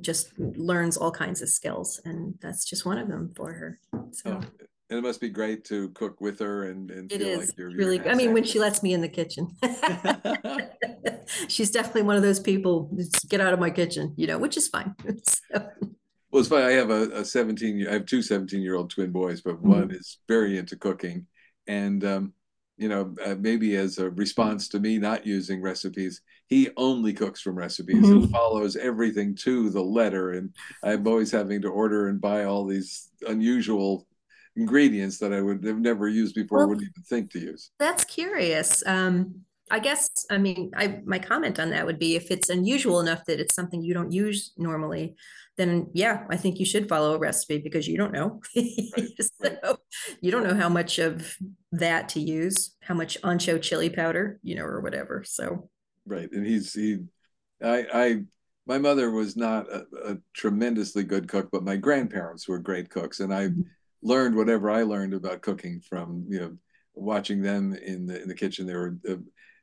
just 0.00 0.32
learns 0.38 0.96
all 0.96 1.10
kinds 1.10 1.42
of 1.42 1.48
skills, 1.48 2.00
and 2.04 2.34
that's 2.40 2.64
just 2.64 2.86
one 2.86 2.98
of 2.98 3.08
them 3.08 3.32
for 3.36 3.52
her. 3.52 3.78
So 4.12 4.30
Oh, 4.30 4.40
and 4.90 4.98
it 4.98 5.02
must 5.02 5.20
be 5.20 5.28
great 5.30 5.64
to 5.66 5.88
cook 5.90 6.20
with 6.20 6.38
her 6.40 6.64
and, 6.70 6.90
and 6.90 7.10
it 7.10 7.20
feel 7.20 7.28
is 7.28 7.38
like 7.38 7.54
really. 7.58 8.00
I 8.08 8.14
mean, 8.14 8.32
when 8.32 8.44
she 8.44 8.58
lets 8.60 8.82
me 8.82 8.92
in 8.92 9.00
the 9.00 9.08
kitchen, 9.08 9.48
she's 11.48 11.70
definitely 11.70 12.02
one 12.02 12.16
of 12.16 12.22
those 12.22 12.40
people. 12.40 12.90
Get 13.28 13.40
out 13.40 13.52
of 13.52 13.60
my 13.60 13.70
kitchen, 13.70 14.14
you 14.16 14.26
know, 14.26 14.38
which 14.38 14.56
is 14.56 14.68
fine. 14.68 14.94
So, 15.24 15.68
Well, 16.30 16.40
it's 16.40 16.48
funny. 16.48 16.64
I 16.64 16.72
have 16.72 16.90
a, 16.90 17.20
a 17.20 17.24
17 17.24 17.78
year, 17.78 17.90
I 17.90 17.94
have 17.94 18.06
two 18.06 18.22
17 18.22 18.60
year 18.62 18.74
old 18.74 18.90
twin 18.90 19.12
boys, 19.12 19.40
but 19.40 19.60
Mm-hmm. 19.64 19.68
one 19.68 19.90
is 19.90 20.18
very 20.28 20.58
into 20.58 20.76
cooking. 20.76 21.26
And, 21.66 22.04
um, 22.04 22.34
you 22.76 22.88
know, 22.88 23.14
uh, 23.24 23.36
maybe 23.38 23.76
as 23.76 23.98
a 23.98 24.10
response 24.10 24.68
to 24.68 24.80
me 24.80 24.98
not 24.98 25.26
using 25.26 25.62
recipes, 25.62 26.20
he 26.48 26.70
only 26.76 27.12
cooks 27.12 27.40
from 27.40 27.54
recipes 27.56 28.08
and 28.10 28.24
Mhm. 28.24 28.30
follows 28.32 28.76
everything 28.76 29.34
to 29.36 29.70
the 29.70 29.82
letter. 29.82 30.32
And 30.32 30.50
I'm 30.82 31.06
always 31.06 31.30
having 31.30 31.62
to 31.62 31.68
order 31.68 32.08
and 32.08 32.20
buy 32.20 32.44
all 32.44 32.66
these 32.66 33.10
unusual 33.26 34.06
ingredients 34.56 35.18
that 35.18 35.32
I 35.32 35.40
would 35.40 35.64
have 35.64 35.78
never 35.78 36.08
used 36.08 36.34
before, 36.34 36.58
Well- 36.58 36.68
wouldn't 36.68 36.88
even 36.88 37.02
think 37.04 37.30
to 37.32 37.38
use. 37.40 37.70
That's 37.78 38.04
curious. 38.04 38.82
Um, 38.86 39.44
I 39.70 39.78
guess, 39.78 40.08
I 40.30 40.38
mean, 40.38 40.72
I, 40.76 41.00
my 41.04 41.18
comment 41.18 41.58
on 41.58 41.70
that 41.70 41.86
would 41.86 41.98
be 41.98 42.16
if 42.16 42.30
it's 42.30 42.50
unusual 42.50 43.00
enough 43.00 43.24
that 43.26 43.40
it's 43.40 43.54
something 43.54 43.82
you 43.82 43.94
don't 43.94 44.12
use 44.12 44.52
normally, 44.56 45.14
then 45.56 45.88
yeah, 45.94 46.24
I 46.28 46.36
think 46.36 46.58
you 46.58 46.66
should 46.66 46.88
follow 46.88 47.14
a 47.14 47.18
recipe 47.18 47.58
because 47.58 47.88
you 47.88 47.96
don't 47.96 48.12
know. 48.12 48.40
So 49.42 49.78
you 50.20 50.30
don't 50.30 50.44
know 50.44 50.54
how 50.54 50.68
much 50.68 50.98
of 50.98 51.36
that 51.72 52.08
to 52.10 52.20
use, 52.20 52.76
how 52.82 52.94
much 52.94 53.20
ancho 53.22 53.60
chili 53.60 53.88
powder, 53.90 54.38
you 54.42 54.54
know, 54.54 54.64
or 54.64 54.80
whatever. 54.80 55.22
So 55.26 55.70
Right. 56.06 56.30
And 56.30 56.44
he's, 56.46 56.72
he, 56.74 56.98
I, 57.62 57.86
I, 57.92 58.22
my 58.66 58.78
mother 58.78 59.10
was 59.10 59.36
not 59.36 59.70
a, 59.70 59.86
a 60.04 60.16
tremendously 60.34 61.04
good 61.04 61.28
cook, 61.28 61.48
but 61.52 61.64
my 61.64 61.76
grandparents 61.76 62.48
were 62.48 62.58
great 62.58 62.90
cooks. 62.90 63.20
And 63.20 63.32
I 63.32 63.48
Mhm. 63.48 63.64
learned 64.02 64.34
whatever 64.36 64.70
I 64.70 64.82
learned 64.82 65.14
about 65.14 65.42
cooking 65.42 65.80
from, 65.80 66.26
you 66.28 66.40
know, 66.40 66.56
watching 66.94 67.42
them 67.42 67.74
in 67.74 68.06
the, 68.06 68.20
in 68.22 68.28
the 68.28 68.34
kitchen. 68.34 68.66
They 68.66 68.74
were 68.74 68.96
uh, 69.08 69.16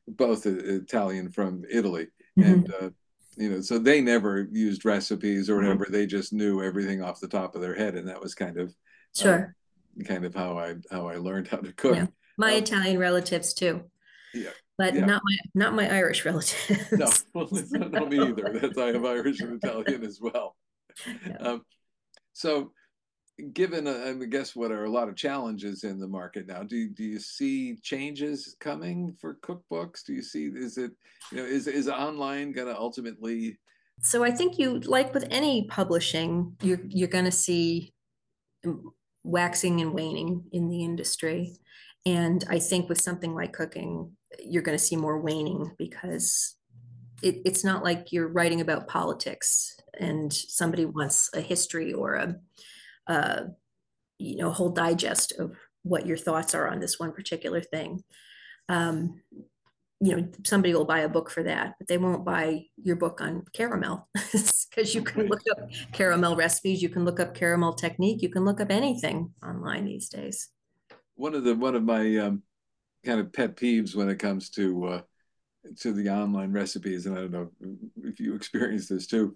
both 0.08 0.46
uh, 0.46 0.50
Italian 0.52 1.32
from 1.32 1.64
Italy. 1.70 2.08
Mhm. 2.38 2.46
And, 2.46 2.74
uh, 2.74 2.90
you 3.38 3.50
know, 3.50 3.62
so 3.62 3.78
they 3.80 4.02
never 4.02 4.48
used 4.52 4.86
recipes 4.86 5.50
or 5.50 5.56
Mhm. 5.56 5.64
whatever. 5.64 5.88
They 5.90 6.06
just 6.06 6.34
knew 6.34 6.62
everything 6.64 7.02
off 7.02 7.20
the 7.20 7.28
top 7.28 7.56
of 7.56 7.62
their 7.62 7.76
head. 7.76 7.96
And 7.96 8.08
that 8.08 8.22
was 8.22 8.36
kind 8.36 8.58
of, 8.58 8.74
sure. 9.16 9.56
kind 10.06 10.26
of 10.26 10.34
how 10.36 10.58
I, 10.58 10.76
how 10.92 11.08
I 11.08 11.16
learned 11.18 11.48
how 11.48 11.58
to 11.58 11.72
cook. 11.74 11.96
Yeah. 11.96 12.08
My 12.38 12.54
Um, 12.54 12.64
Italian 12.64 12.98
relatives 13.00 13.54
too. 13.54 13.90
Yeah. 14.34 14.52
but 14.78 14.96
Yeah. 14.96 15.06
not 15.06 15.22
my 15.24 15.38
not 15.54 15.76
my 15.76 15.88
Irish 15.94 16.26
relatives. 16.26 16.92
No, 16.92 17.08
well, 17.36 17.48
no, 17.72 18.06
me 18.08 18.20
either. 18.20 18.58
That's 18.60 18.78
I 18.78 18.88
have 18.94 19.06
Irish 19.06 19.40
and 19.42 19.62
Italian 19.64 20.04
as 20.04 20.20
well. 20.20 20.56
Yeah. 21.28 21.38
Um, 21.38 21.66
so, 22.34 22.74
given 23.54 23.88
uh, 23.88 24.14
I 24.22 24.26
guess 24.26 24.56
what 24.56 24.72
are 24.72 24.86
a 24.86 24.90
lot 24.90 25.10
of 25.10 25.16
challenges 25.16 25.84
in 25.84 26.00
the 26.00 26.08
market 26.08 26.48
now, 26.48 26.64
do 26.64 26.90
do 26.90 27.04
you 27.04 27.20
see 27.20 27.78
changes 27.82 28.56
coming 28.60 29.16
for 29.20 29.36
cookbooks? 29.36 30.06
Do 30.06 30.14
you 30.14 30.24
see 30.24 30.46
is 30.46 30.78
it 30.78 30.92
you 31.32 31.38
know 31.38 31.44
is 31.44 31.68
is 31.68 31.90
online 31.90 32.52
going 32.52 32.68
to 32.68 32.78
ultimately 32.78 33.58
So 34.02 34.24
I 34.24 34.32
think 34.32 34.58
you 34.58 34.80
like 34.80 35.14
with 35.14 35.28
any 35.30 35.68
publishing, 35.68 36.56
you're 36.62 36.82
you're 36.88 37.08
going 37.08 37.26
to 37.26 37.32
see 37.32 37.94
waxing 39.24 39.82
and 39.82 39.94
waning 39.94 40.44
in 40.52 40.70
the 40.70 40.84
industry. 40.84 41.58
And 42.06 42.44
I 42.50 42.60
think 42.60 42.90
with 42.90 43.02
something 43.02 43.36
like 43.36 43.54
cooking, 43.54 44.12
you're 44.44 44.64
going 44.64 44.78
to 44.78 44.84
see 44.84 44.96
more 44.96 45.20
waning 45.20 45.72
because 45.78 46.56
it, 47.22 47.42
it's 47.46 47.64
not 47.64 47.84
like 47.84 48.12
you're 48.12 48.28
writing 48.28 48.62
about 48.62 48.88
politics 48.88 49.78
and 50.00 50.34
somebody 50.34 50.86
wants 50.86 51.30
a 51.36 51.42
history 51.42 51.94
or 51.94 52.16
a, 52.16 52.36
a 53.12 53.50
you 54.18 54.38
know 54.38 54.52
whole 54.52 54.70
digest 54.70 55.34
of 55.34 55.56
what 55.84 56.06
your 56.06 56.18
thoughts 56.18 56.54
are 56.54 56.68
on 56.68 56.80
this 56.80 57.00
one 57.00 57.12
particular 57.12 57.62
thing. 57.62 58.04
Um, 58.70 59.22
you 60.04 60.16
know 60.16 60.28
somebody 60.44 60.74
will 60.74 60.86
buy 60.86 61.02
a 61.02 61.10
book 61.10 61.30
for 61.30 61.44
that 61.44 61.76
but 61.78 61.88
they 61.88 62.00
won't 62.00 62.26
buy 62.26 62.64
your 62.82 62.96
book 62.96 63.22
on 63.22 63.44
caramel 63.54 64.08
because 64.16 64.96
you 64.96 65.04
can 65.04 65.28
look 65.28 65.42
up 65.52 65.70
caramel 65.92 66.36
recipes 66.36 66.82
you 66.82 66.90
can 66.90 67.06
look 67.06 67.20
up 67.20 67.36
caramel 67.36 67.72
technique 67.72 68.24
you 68.24 68.30
can 68.30 68.44
look 68.44 68.60
up 68.60 68.72
anything 68.72 69.32
online 69.46 69.86
these 69.86 70.10
days 70.10 70.50
one 71.14 71.36
of 71.36 71.44
the 71.44 71.54
one 71.54 71.76
of 71.76 71.84
my 71.84 72.18
um, 72.18 72.42
kind 73.06 73.20
of 73.20 73.32
pet 73.32 73.56
peeves 73.56 73.96
when 73.96 74.10
it 74.10 74.18
comes 74.18 74.50
to 74.50 74.86
uh, 74.86 75.02
to 75.80 75.94
the 75.94 76.10
online 76.10 76.52
recipes, 76.52 77.06
and 77.06 77.18
I 77.18 77.22
don't 77.22 77.32
know 77.32 77.50
if 78.04 78.20
you 78.20 78.36
experience 78.36 78.88
this 78.88 79.08
too, 79.08 79.36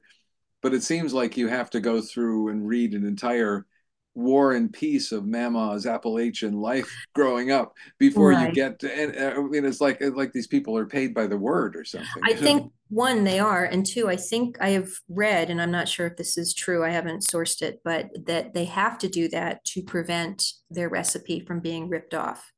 but 0.65 0.73
it 0.73 0.81
seems 0.81 1.13
like 1.13 1.37
you 1.37 1.47
have 1.47 1.69
to 1.69 1.79
go 1.79 2.01
through 2.01 2.47
and 2.49 2.67
read 2.67 2.95
an 2.95 3.05
entire 3.05 3.67
war 4.15 4.53
and 4.53 4.73
peace 4.73 5.11
of 5.11 5.27
Mama's 5.27 5.85
Appalachian 5.85 6.53
life 6.53 6.91
growing 7.13 7.51
up 7.51 7.75
before 7.99 8.31
you 8.31 8.51
get 8.51 8.79
to, 8.79 8.91
and 8.91 9.15
uh, 9.15 9.39
I 9.39 9.43
mean 9.43 9.63
it's 9.63 9.79
like 9.79 10.01
like 10.01 10.33
these 10.33 10.47
people 10.47 10.75
are 10.75 10.87
paid 10.87 11.13
by 11.13 11.27
the 11.27 11.37
word 11.37 11.75
or 11.75 11.85
something. 11.85 12.23
i 12.23 12.33
think 12.33 12.71
one 12.89 13.23
they 13.25 13.37
are 13.37 13.63
and 13.63 13.85
two 13.85 14.09
i 14.09 14.15
think 14.15 14.57
i 14.59 14.69
have 14.69 14.89
read 15.07 15.51
and 15.51 15.61
i'm 15.61 15.69
not 15.69 15.87
sure 15.87 16.07
if 16.07 16.17
this 16.17 16.35
is 16.35 16.51
true 16.51 16.83
i 16.83 16.89
haven't 16.89 17.21
sourced 17.21 17.61
it 17.61 17.79
but 17.83 18.09
that 18.25 18.55
they 18.55 18.65
have 18.65 18.97
to 18.97 19.07
do 19.07 19.27
that 19.27 19.63
to 19.65 19.83
prevent 19.83 20.43
their 20.71 20.89
recipe 20.89 21.39
from 21.39 21.59
being 21.59 21.87
ripped 21.87 22.15
off 22.15 22.51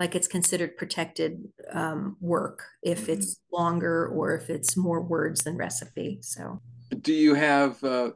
like 0.00 0.14
it's 0.14 0.28
considered 0.28 0.76
protected 0.76 1.42
um, 1.72 2.18
work 2.20 2.64
if 2.82 3.06
Mhm. 3.06 3.14
it's 3.14 3.40
longer 3.50 4.06
or 4.08 4.34
if 4.36 4.50
it's 4.50 4.76
more 4.76 5.00
words 5.00 5.44
than 5.44 5.56
recipe 5.56 6.18
so 6.20 6.60
Do 6.90 7.12
you 7.12 7.34
have 7.34 7.82
uh, 7.82 8.12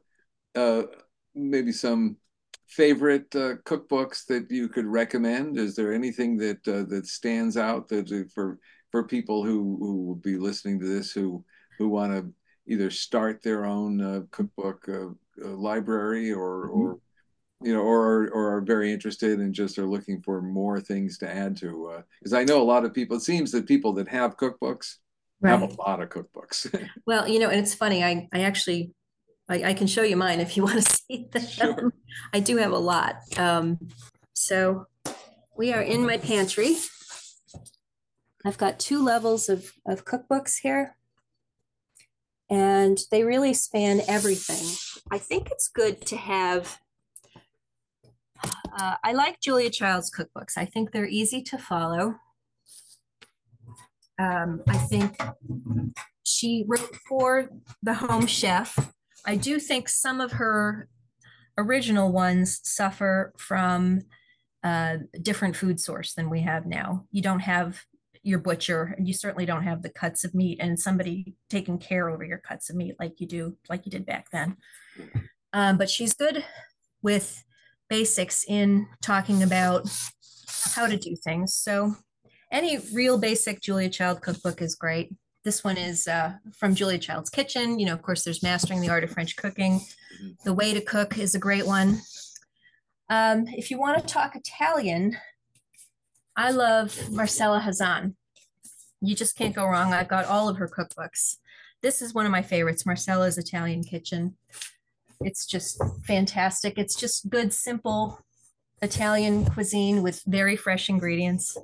uh, 0.55 0.83
maybe 1.35 1.73
some 1.73 2.17
favorite 2.67 3.35
uh, 3.35 3.57
cookbooks 3.65 4.27
that 4.27 4.51
you 4.51 4.69
could 4.69 4.87
recommend? 4.87 5.59
Is 5.59 5.75
there 5.75 5.93
anything 5.93 6.37
that 6.39 6.67
uh, 6.69 6.85
that 6.89 7.07
stands 7.07 7.57
out 7.57 7.89
that 7.89 8.11
uh, 8.13 8.29
for 8.35 8.59
for 8.91 9.05
people 9.05 9.45
who 9.45 9.77
who 9.81 10.07
will 10.07 10.15
be 10.17 10.37
listening 10.37 10.81
to 10.81 10.87
this 10.87 11.13
who 11.13 11.45
who 11.79 11.89
want 11.89 12.13
to 12.13 12.33
either 12.67 12.91
start 12.91 13.43
their 13.43 13.65
own 13.65 14.01
uh, 14.01 14.23
cookbook 14.31 14.89
uh, 14.89 15.09
uh, 15.45 15.49
library 15.49 16.33
or 16.33 16.69
Mhm. 16.69 16.73
or 16.75 17.01
you 17.63 17.73
know 17.73 17.83
or 17.83 18.29
or 18.33 18.57
are 18.57 18.61
very 18.61 18.93
interested 18.93 19.41
and 19.41 19.55
just 19.55 19.79
are 19.79 19.87
looking 19.87 20.23
for 20.23 20.41
more 20.43 20.81
things 20.81 21.19
to 21.19 21.29
add 21.33 21.57
to 21.59 22.03
because 22.21 22.33
I 22.33 22.45
know 22.45 22.63
a 22.63 22.65
lot 22.65 22.85
of 22.85 22.95
people. 22.95 23.17
It 23.17 23.23
seems 23.23 23.51
that 23.53 23.67
people 23.67 23.93
that 23.95 24.09
have 24.09 24.37
cookbooks 24.37 24.97
have 25.45 25.63
a 25.63 25.75
lot 25.75 26.03
of 26.03 26.09
cookbooks. 26.09 26.89
Well, 27.07 27.29
you 27.29 27.39
know, 27.39 27.49
and 27.49 27.59
it's 27.59 27.75
funny. 27.75 28.05
I 28.05 28.29
I 28.33 28.41
actually 28.41 28.93
I, 29.49 29.65
I 29.71 29.75
can 29.75 29.87
show 29.87 30.03
you 30.03 30.17
mine 30.17 30.41
if 30.41 30.57
you 30.57 30.63
want 30.69 30.83
to 30.85 30.97
see 30.97 31.29
them. 31.31 31.47
Sure. 31.47 31.93
I 32.33 32.41
do 32.41 32.57
have 32.57 32.73
a 32.73 32.79
lot. 32.79 33.17
Um, 33.37 33.79
so 34.35 34.87
we 35.57 35.73
are 35.73 35.83
in 35.83 36.07
my 36.07 36.19
pantry. 36.19 36.77
I've 38.45 38.59
got 38.59 38.79
two 38.79 39.03
levels 39.03 39.49
of 39.49 39.73
of 39.87 40.05
cookbooks 40.05 40.59
here, 40.63 40.97
and 42.51 42.99
they 43.11 43.25
really 43.25 43.55
span 43.55 44.03
everything. 44.07 45.03
I 45.11 45.19
think 45.19 45.51
it's 45.51 45.69
good 45.69 46.05
to 46.07 46.17
have. 46.17 46.79
Uh, 48.45 48.95
I 49.03 49.13
like 49.13 49.41
Julia 49.41 49.71
Child's 49.71 50.11
cookbooks. 50.11 50.57
I 50.57 50.65
think 50.65 50.93
they're 50.93 51.09
easy 51.09 51.43
to 51.43 51.59
follow. 51.59 52.17
Um, 54.19 54.63
I 54.67 54.77
think 54.77 55.17
she 56.25 56.65
wrote 56.67 56.97
for 57.09 57.49
the 57.83 57.95
home 57.95 58.27
chef. 58.27 58.93
I 59.25 59.37
do 59.37 59.59
think 59.59 59.89
some 59.89 60.21
of 60.21 60.33
her 60.33 60.89
original 61.57 62.13
ones 62.13 62.61
suffer 62.63 63.33
from 63.37 64.03
a 64.65 64.99
different 65.23 65.57
food 65.57 65.81
source 65.81 66.15
than 66.15 66.31
we 66.31 66.43
have 66.43 66.67
now. 66.67 67.05
You 67.11 67.23
don't 67.23 67.41
have 67.41 67.85
your 68.23 68.39
butcher, 68.39 68.95
and 68.97 69.07
you 69.07 69.15
certainly 69.15 69.47
don't 69.47 69.63
have 69.63 69.83
the 69.83 69.89
cuts 69.89 70.25
of 70.25 70.35
meat 70.35 70.59
and 70.61 70.79
somebody 70.79 71.35
taking 71.49 71.79
care 71.79 72.11
over 72.11 72.25
your 72.25 72.39
cuts 72.39 72.69
of 72.69 72.77
meat 72.77 72.97
like 72.99 73.21
you 73.21 73.27
do, 73.27 73.57
like 73.69 73.87
you 73.87 73.91
did 73.91 74.05
back 74.05 74.27
then. 74.33 74.57
Um, 75.53 75.79
but 75.79 75.89
she's 75.89 76.13
good 76.13 76.45
with 77.03 77.45
basics 77.89 78.45
in 78.47 78.87
talking 79.03 79.43
about 79.43 79.89
how 80.75 80.87
to 80.87 80.97
do 80.97 81.17
things. 81.25 81.55
So 81.55 81.95
any 82.51 82.79
real 82.93 83.19
basic 83.19 83.61
Julia 83.61 83.89
Child 83.89 84.23
cookbook 84.23 84.63
is 84.63 84.75
great. 84.75 85.15
This 85.45 85.63
one 85.65 85.77
is 85.77 86.07
uh, 86.09 86.35
from 86.57 86.75
Julia 86.75 86.99
Child's 86.99 87.31
Kitchen. 87.31 87.79
You 87.79 87.87
know, 87.87 87.93
of 87.93 88.03
course, 88.03 88.25
there's 88.25 88.43
Mastering 88.43 88.81
the 88.81 88.89
Art 88.91 89.05
of 89.05 89.11
French 89.11 89.37
Cooking. 89.37 89.81
Mhm. 90.23 90.37
The 90.45 90.53
Way 90.53 90.75
to 90.75 90.81
Cook 90.81 91.19
is 91.19 91.35
a 91.35 91.39
great 91.39 91.67
one. 91.67 92.01
Um, 93.09 93.47
if 93.49 93.71
you 93.71 93.79
want 93.79 94.01
to 94.01 94.07
talk 94.07 94.37
Italian, 94.37 95.17
I 96.37 96.51
love 96.51 97.11
Marcella 97.11 97.61
Hazan. 97.61 98.15
You 99.01 99.15
just 99.15 99.37
can't 99.37 99.55
go 99.55 99.65
wrong. 99.65 99.93
I've 99.93 100.09
got 100.09 100.27
all 100.27 100.49
of 100.49 100.57
her 100.57 100.69
cookbooks. 100.69 101.37
This 101.83 102.03
is 102.03 102.13
one 102.13 102.27
of 102.27 102.33
my 102.33 102.43
favorites, 102.43 102.85
Marcella's 102.85 103.39
Italian 103.39 103.85
Kitchen. 103.85 104.37
It's 105.21 105.47
just 105.47 105.81
fantastic. 106.05 106.75
It's 106.77 106.97
just 106.97 107.31
good, 107.31 107.53
simple 107.53 108.21
Italian 108.83 109.45
cuisine 109.47 110.03
with 110.03 110.23
very 110.27 110.57
fresh 110.57 110.89
ingredients. 110.89 111.57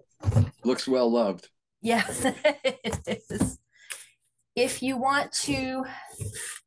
Looks 0.65 0.87
well 0.89 1.11
loved. 1.11 1.49
Yes, 1.83 2.25
it 2.65 3.23
is. 3.31 3.59
If 4.57 4.83
you 4.83 4.97
want 4.97 5.33
to 5.45 5.85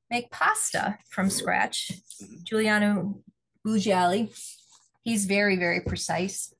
make 0.10 0.30
pasta 0.32 0.98
from 1.10 1.30
scratch, 1.30 1.92
Mhm. 2.22 2.44
Giuliano 2.44 3.22
Bugialli, 3.66 4.30
he's 5.04 5.26
very, 5.26 5.56
very 5.56 5.82
precise. 5.82 6.54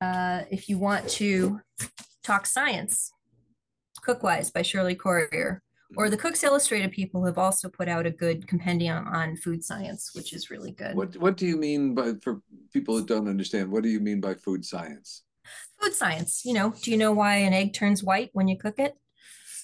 Uh, 0.00 0.42
if 0.50 0.68
you 0.68 0.78
want 0.78 1.08
to 1.08 1.60
talk 2.22 2.46
science, 2.46 3.12
Cookwise 4.06 4.52
by 4.52 4.62
Shirley 4.62 4.94
Corriher, 4.96 5.60
or 5.96 6.10
the 6.10 6.16
Cooks 6.16 6.42
Illustrated 6.42 6.92
people 6.92 7.24
have 7.24 7.38
also 7.38 7.68
put 7.68 7.88
out 7.88 8.06
a 8.06 8.10
good 8.10 8.48
compendium 8.48 9.06
on 9.06 9.36
food 9.36 9.62
science, 9.64 10.10
which 10.14 10.32
is 10.32 10.50
really 10.50 10.72
good. 10.72 10.96
What 10.96 11.16
what 11.16 11.36
do 11.36 11.46
you 11.46 11.56
mean 11.56 11.94
by 11.94 12.14
for 12.22 12.40
people 12.72 12.96
that 12.96 13.06
don't 13.06 13.28
understand? 13.28 13.70
What 13.70 13.82
do 13.82 13.88
you 13.88 14.00
mean 14.00 14.20
by 14.20 14.34
food 14.34 14.64
science? 14.64 15.22
food 15.80 15.92
science 15.92 16.42
you 16.44 16.54
know 16.54 16.72
do 16.82 16.90
you 16.90 16.96
know 16.96 17.12
why 17.12 17.36
an 17.36 17.52
egg 17.52 17.74
turns 17.74 18.02
white 18.02 18.30
when 18.32 18.48
you 18.48 18.56
cook 18.56 18.78
it 18.78 18.94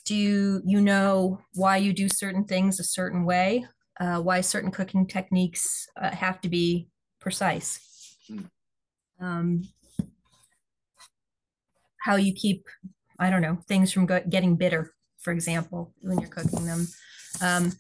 do 0.05 0.15
you 0.15 0.61
you 0.67 0.81
know 0.81 1.41
why 1.55 1.77
you 1.79 1.93
do 1.93 2.09
certain 2.09 2.45
things 2.45 2.79
a 2.79 2.85
certain 2.85 3.25
way 3.25 3.65
uh, 4.01 4.21
why 4.21 4.41
certain 4.41 4.71
cooking 4.71 5.07
techniques 5.07 5.87
uh, 5.97 6.11
have 6.11 6.41
to 6.41 6.49
be 6.49 6.89
precise 7.21 7.81
Hmm. 8.29 8.43
um, 9.21 9.63
how 12.03 12.17
you 12.17 12.35
keep 12.35 12.67
i 13.19 13.31
don't 13.31 13.43
know 13.43 13.59
things 13.67 13.93
from 13.93 14.05
go- 14.07 14.25
getting 14.29 14.57
bitter 14.57 14.93
for 15.21 15.33
example 15.33 15.93
when 16.03 16.19
you're 16.19 16.31
cooking 16.31 16.67
them 16.67 16.89
um, 17.41 17.73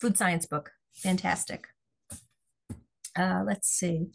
food 0.00 0.16
science 0.16 0.46
book 0.46 0.70
fantastic 0.94 1.66
uh, 3.18 3.42
let's 3.46 3.68
see 3.68 4.06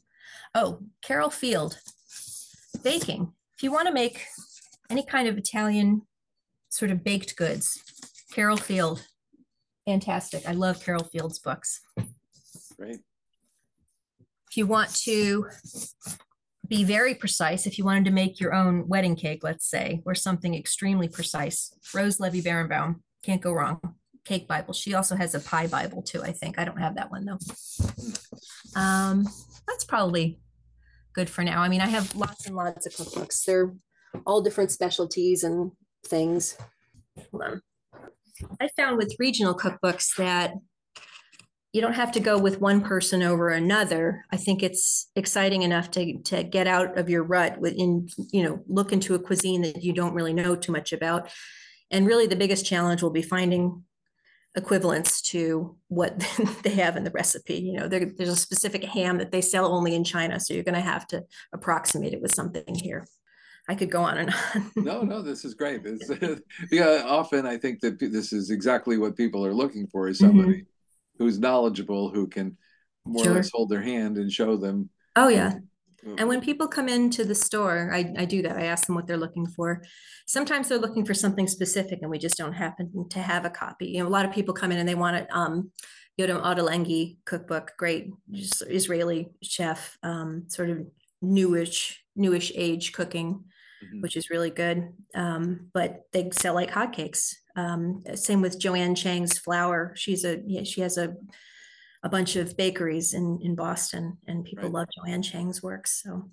oh 0.56 0.80
carol 1.02 1.30
field 1.30 1.80
baking. 2.84 3.34
If 3.56 3.64
you 3.64 3.72
want 3.72 3.88
to 3.88 3.94
make 3.94 4.26
any 4.90 5.04
kind 5.04 5.28
of 5.28 5.38
Italian 5.38 6.04
sort 6.70 6.92
of 6.92 7.04
baked 7.04 7.36
goods, 7.36 7.82
Carol 8.34 8.58
Field, 8.58 9.06
fantastic. 9.86 10.48
I 10.48 10.54
love 10.54 10.84
Carol 10.84 11.04
Field's 11.04 11.40
books. 11.40 11.82
Great. 12.78 13.00
If 14.50 14.58
you 14.58 14.66
want 14.66 14.94
to 15.04 15.46
be 16.70 16.84
very 16.84 17.16
precise, 17.16 17.66
if 17.66 17.78
you 17.78 17.84
wanted 17.84 18.06
to 18.06 18.12
make 18.12 18.40
your 18.40 18.54
own 18.54 18.88
wedding 18.88 19.16
cake, 19.16 19.44
let's 19.44 19.66
say, 19.66 20.02
or 20.06 20.14
something 20.14 20.54
extremely 20.54 21.08
precise, 21.08 21.74
Rose 21.94 22.20
Levy 22.20 22.42
Beranbaum, 22.42 23.02
can't 23.24 23.42
go 23.42 23.52
wrong. 23.52 23.96
Cake 24.26 24.48
Bible. 24.48 24.74
She 24.74 24.94
also 24.94 25.16
has 25.16 25.34
a 25.34 25.40
pie 25.40 25.66
Bible 25.66 26.04
too, 26.04 26.22
I 26.22 26.32
think. 26.32 26.60
I 26.60 26.66
don't 26.66 26.80
have 26.80 26.96
that 26.96 27.10
one 27.10 27.26
though. 27.26 27.40
Um, 28.80 29.28
that's 29.68 29.84
probably 29.84 30.40
good 31.14 31.30
for 31.30 31.44
now. 31.44 31.62
I 31.62 31.70
mean, 31.70 31.82
I 31.82 31.88
have 31.88 32.16
lots 32.16 32.46
and 32.46 32.56
lots 32.56 32.86
of 32.86 32.94
cookbooks. 32.94 33.44
They're 33.44 33.74
all 34.28 34.42
different 34.42 34.72
specialties 34.72 35.44
and 35.44 35.72
things. 36.06 36.56
I 38.62 38.70
found 38.78 38.98
with 38.98 39.16
regional 39.18 39.56
cookbooks 39.56 40.16
that 40.18 40.54
you 41.72 41.82
don't 41.82 41.94
have 41.94 42.12
to 42.14 42.20
go 42.20 42.38
with 42.38 42.60
one 42.60 42.82
person 42.82 43.22
over 43.22 43.50
another. 43.50 44.26
I 44.32 44.38
think 44.38 44.64
it's 44.64 45.10
exciting 45.16 45.62
enough 45.62 45.92
to 45.92 46.18
to 46.24 46.44
get 46.44 46.68
out 46.68 46.98
of 46.98 47.10
your 47.10 47.24
rut 47.24 47.60
within, 47.60 48.10
you 48.32 48.44
know, 48.44 48.64
look 48.68 48.92
into 48.92 49.16
a 49.16 49.20
cuisine 49.20 49.62
that 49.62 49.84
you 49.84 49.94
don't 49.94 50.16
really 50.16 50.34
know 50.34 50.56
too 50.56 50.72
much 50.72 50.94
about. 50.94 51.30
And 51.92 52.08
really 52.08 52.28
the 52.28 52.36
biggest 52.36 52.66
challenge 52.66 53.04
will 53.04 53.12
be 53.12 53.22
finding 53.22 53.84
equivalents 54.56 55.22
to 55.22 55.78
what 55.90 56.20
they 56.64 56.72
have 56.72 56.98
in 56.98 57.04
the 57.04 57.12
recipe. 57.12 57.56
You 57.56 57.74
know, 57.74 57.88
there, 57.88 58.12
there's 58.18 58.30
a 58.30 58.36
specific 58.36 58.84
ham 58.84 59.20
that 59.20 59.32
they 59.32 59.42
sell 59.42 59.72
only 59.72 59.94
in 59.94 60.04
China, 60.04 60.40
so 60.40 60.56
you're 60.56 60.64
going 60.64 60.74
to 60.74 60.82
have 60.82 61.06
to 61.08 61.24
approximate 61.54 62.14
it 62.14 62.22
with 62.22 62.34
something 62.34 62.76
here. 62.76 63.08
I 63.68 63.76
could 63.76 63.92
go 63.92 64.02
on 64.02 64.18
and 64.18 64.34
on. 64.34 64.72
no, 64.76 65.02
no, 65.04 65.22
this 65.22 65.46
is 65.46 65.54
great. 65.54 65.84
This, 65.84 66.10
yeah, 66.72 67.04
often 67.06 67.46
I 67.46 67.58
think 67.58 67.82
that 67.82 68.00
this 68.00 68.34
is 68.34 68.50
exactly 68.50 68.98
what 68.98 69.16
people 69.16 69.46
are 69.46 69.54
looking 69.54 69.86
for: 69.86 70.08
is 70.08 70.18
somebody 70.18 70.50
mm-hmm 70.50 70.64
who's 71.20 71.38
knowledgeable 71.38 72.10
who 72.10 72.28
can 72.28 72.58
more 73.06 73.24
sure. 73.24 73.34
or 73.34 73.36
less 73.36 73.52
hold 73.54 73.70
their 73.70 73.82
hand 73.82 74.18
and 74.18 74.32
show 74.32 74.58
them. 74.58 74.90
Oh 75.16 75.28
yeah. 75.28 75.54
and 76.18 76.28
when 76.30 76.42
people 76.42 76.68
come 76.68 76.88
into 76.88 77.26
the 77.26 77.36
store 77.36 77.92
I, 77.94 78.14
I 78.18 78.26
do 78.26 78.42
that. 78.42 78.58
I 78.58 78.64
ask 78.64 78.88
them 78.88 78.96
what 78.96 79.06
they're 79.06 79.18
looking 79.18 79.46
for. 79.46 79.84
Sometimes 80.28 80.68
they're 80.68 80.80
looking 80.80 81.06
for 81.06 81.14
something 81.14 81.48
specific 81.48 82.00
and 82.02 82.10
we 82.10 82.18
just 82.18 82.38
don't 82.38 82.54
happen 82.54 83.08
to 83.10 83.20
have 83.20 83.46
a 83.46 83.50
copy. 83.50 83.88
You 83.88 84.04
know 84.04 84.10
a 84.10 84.16
lot 84.18 84.26
of 84.26 84.32
people 84.32 84.54
come 84.54 84.72
in 84.72 84.80
and 84.80 84.90
they 84.90 84.96
want 84.96 85.18
it 85.18 85.28
um 85.32 85.72
Yotam 86.20 86.42
Ottolenghi 86.42 87.18
cookbook. 87.26 87.74
Great. 87.78 88.10
Israeli 88.34 89.30
chef 89.42 89.98
um, 90.04 90.46
sort 90.48 90.70
of 90.70 90.80
newish 91.22 92.04
newish 92.16 92.52
age 92.56 92.92
cooking 92.92 93.44
mm-hmm. 93.84 94.02
which 94.02 94.18
is 94.18 94.30
really 94.30 94.50
good 94.50 94.90
um, 95.16 95.70
but 95.74 96.04
they 96.14 96.30
sell 96.32 96.54
like 96.54 96.72
hotcakes 96.72 97.34
um, 97.60 98.04
same 98.16 98.42
with 98.42 98.60
Joanne 98.60 98.96
Chang's 98.96 99.38
flour. 99.38 99.94
She's 99.96 100.24
a 100.24 100.42
yeah, 100.46 100.64
she 100.64 100.82
has 100.82 100.98
a 100.98 101.16
a 102.04 102.10
bunch 102.10 102.36
of 102.36 102.56
bakeries 102.56 103.14
in 103.14 103.40
in 103.42 103.56
Boston, 103.56 104.18
and 104.28 104.46
people 104.46 104.66
right. 104.66 104.74
love 104.74 104.88
Joanne 104.96 105.22
Chang's 105.22 105.62
works. 105.62 106.02
So, 106.04 106.30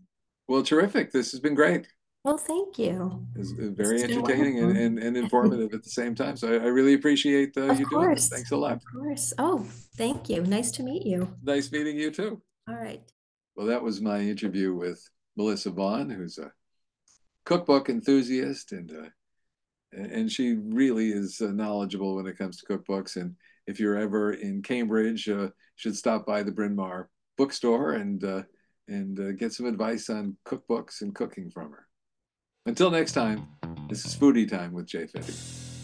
well, 0.49 0.63
terrific. 0.63 1.11
This 1.11 1.33
has 1.33 1.41
been 1.41 1.55
great. 1.55 1.87
Well, 2.25 2.39
thank 2.39 2.77
you. 2.77 3.25
It's 3.37 3.53
very 3.53 4.03
entertaining 4.03 4.59
and, 4.59 4.77
and, 4.77 4.99
and, 4.99 5.17
informative 5.25 5.73
at 5.73 5.85
the 5.85 5.91
same 5.91 6.13
time. 6.13 6.37
So 6.37 6.55
I, 6.55 6.55
I 6.55 6.67
really 6.67 6.95
appreciate 6.95 7.57
uh, 7.57 7.73
you 7.75 7.87
course. 7.87 8.03
doing 8.03 8.15
this. 8.17 8.29
Thanks 8.29 8.51
a 8.51 8.57
lot. 8.57 8.73
Of 8.73 8.83
course. 8.93 9.33
Oh, 9.39 9.65
thank 9.97 10.29
you. 10.29 10.43
Nice 10.43 10.73
to 10.73 10.83
meet 10.83 11.07
you. 11.07 11.33
Nice 11.45 11.71
meeting 11.71 11.97
you 11.97 12.11
too. 12.11 12.43
All 12.69 12.75
right. 12.75 13.01
Well, 13.55 13.69
that 13.69 13.81
was 13.81 14.01
my 14.01 14.19
interview 14.19 14.75
with 14.75 15.01
Melissa 15.37 15.71
Vaughn, 15.71 16.11
who's 16.11 16.39
a 16.39 16.51
cookbook 17.47 17.89
enthusiast 17.89 18.73
and 18.73 18.91
uh, 18.91 19.09
and 19.93 20.31
she 20.31 20.55
really 20.55 21.11
is 21.11 21.41
uh, 21.41 21.47
knowledgeable 21.47 22.17
when 22.17 22.27
it 22.27 22.37
comes 22.37 22.59
to 22.59 22.67
cookbooks. 22.67 23.17
And 23.17 23.35
if 23.67 23.81
you're 23.81 23.97
ever 23.97 24.33
in 24.33 24.61
Cambridge, 24.61 25.27
uh, 25.29 25.49
should 25.77 25.97
stop 25.97 26.27
by 26.27 26.43
the 26.43 26.53
Bryn 26.53 26.77
Mawr 26.77 27.09
bookstore 27.39 27.93
and 27.93 28.23
uh, 28.23 28.43
and 28.89 29.19
uh, 29.19 29.33
get 29.33 29.53
some 29.53 29.67
advice 29.67 30.11
on 30.11 30.37
cookbooks 30.47 31.01
and 31.01 31.15
cooking 31.15 31.51
from 31.51 31.71
her. 31.71 31.87
Until 32.67 32.91
next 32.91 33.13
time, 33.13 33.49
this 33.89 34.05
is 34.05 34.15
Foodytime 34.15 34.73
with 34.73 34.87
Jay 34.87 35.05
Fetty. 35.05 35.76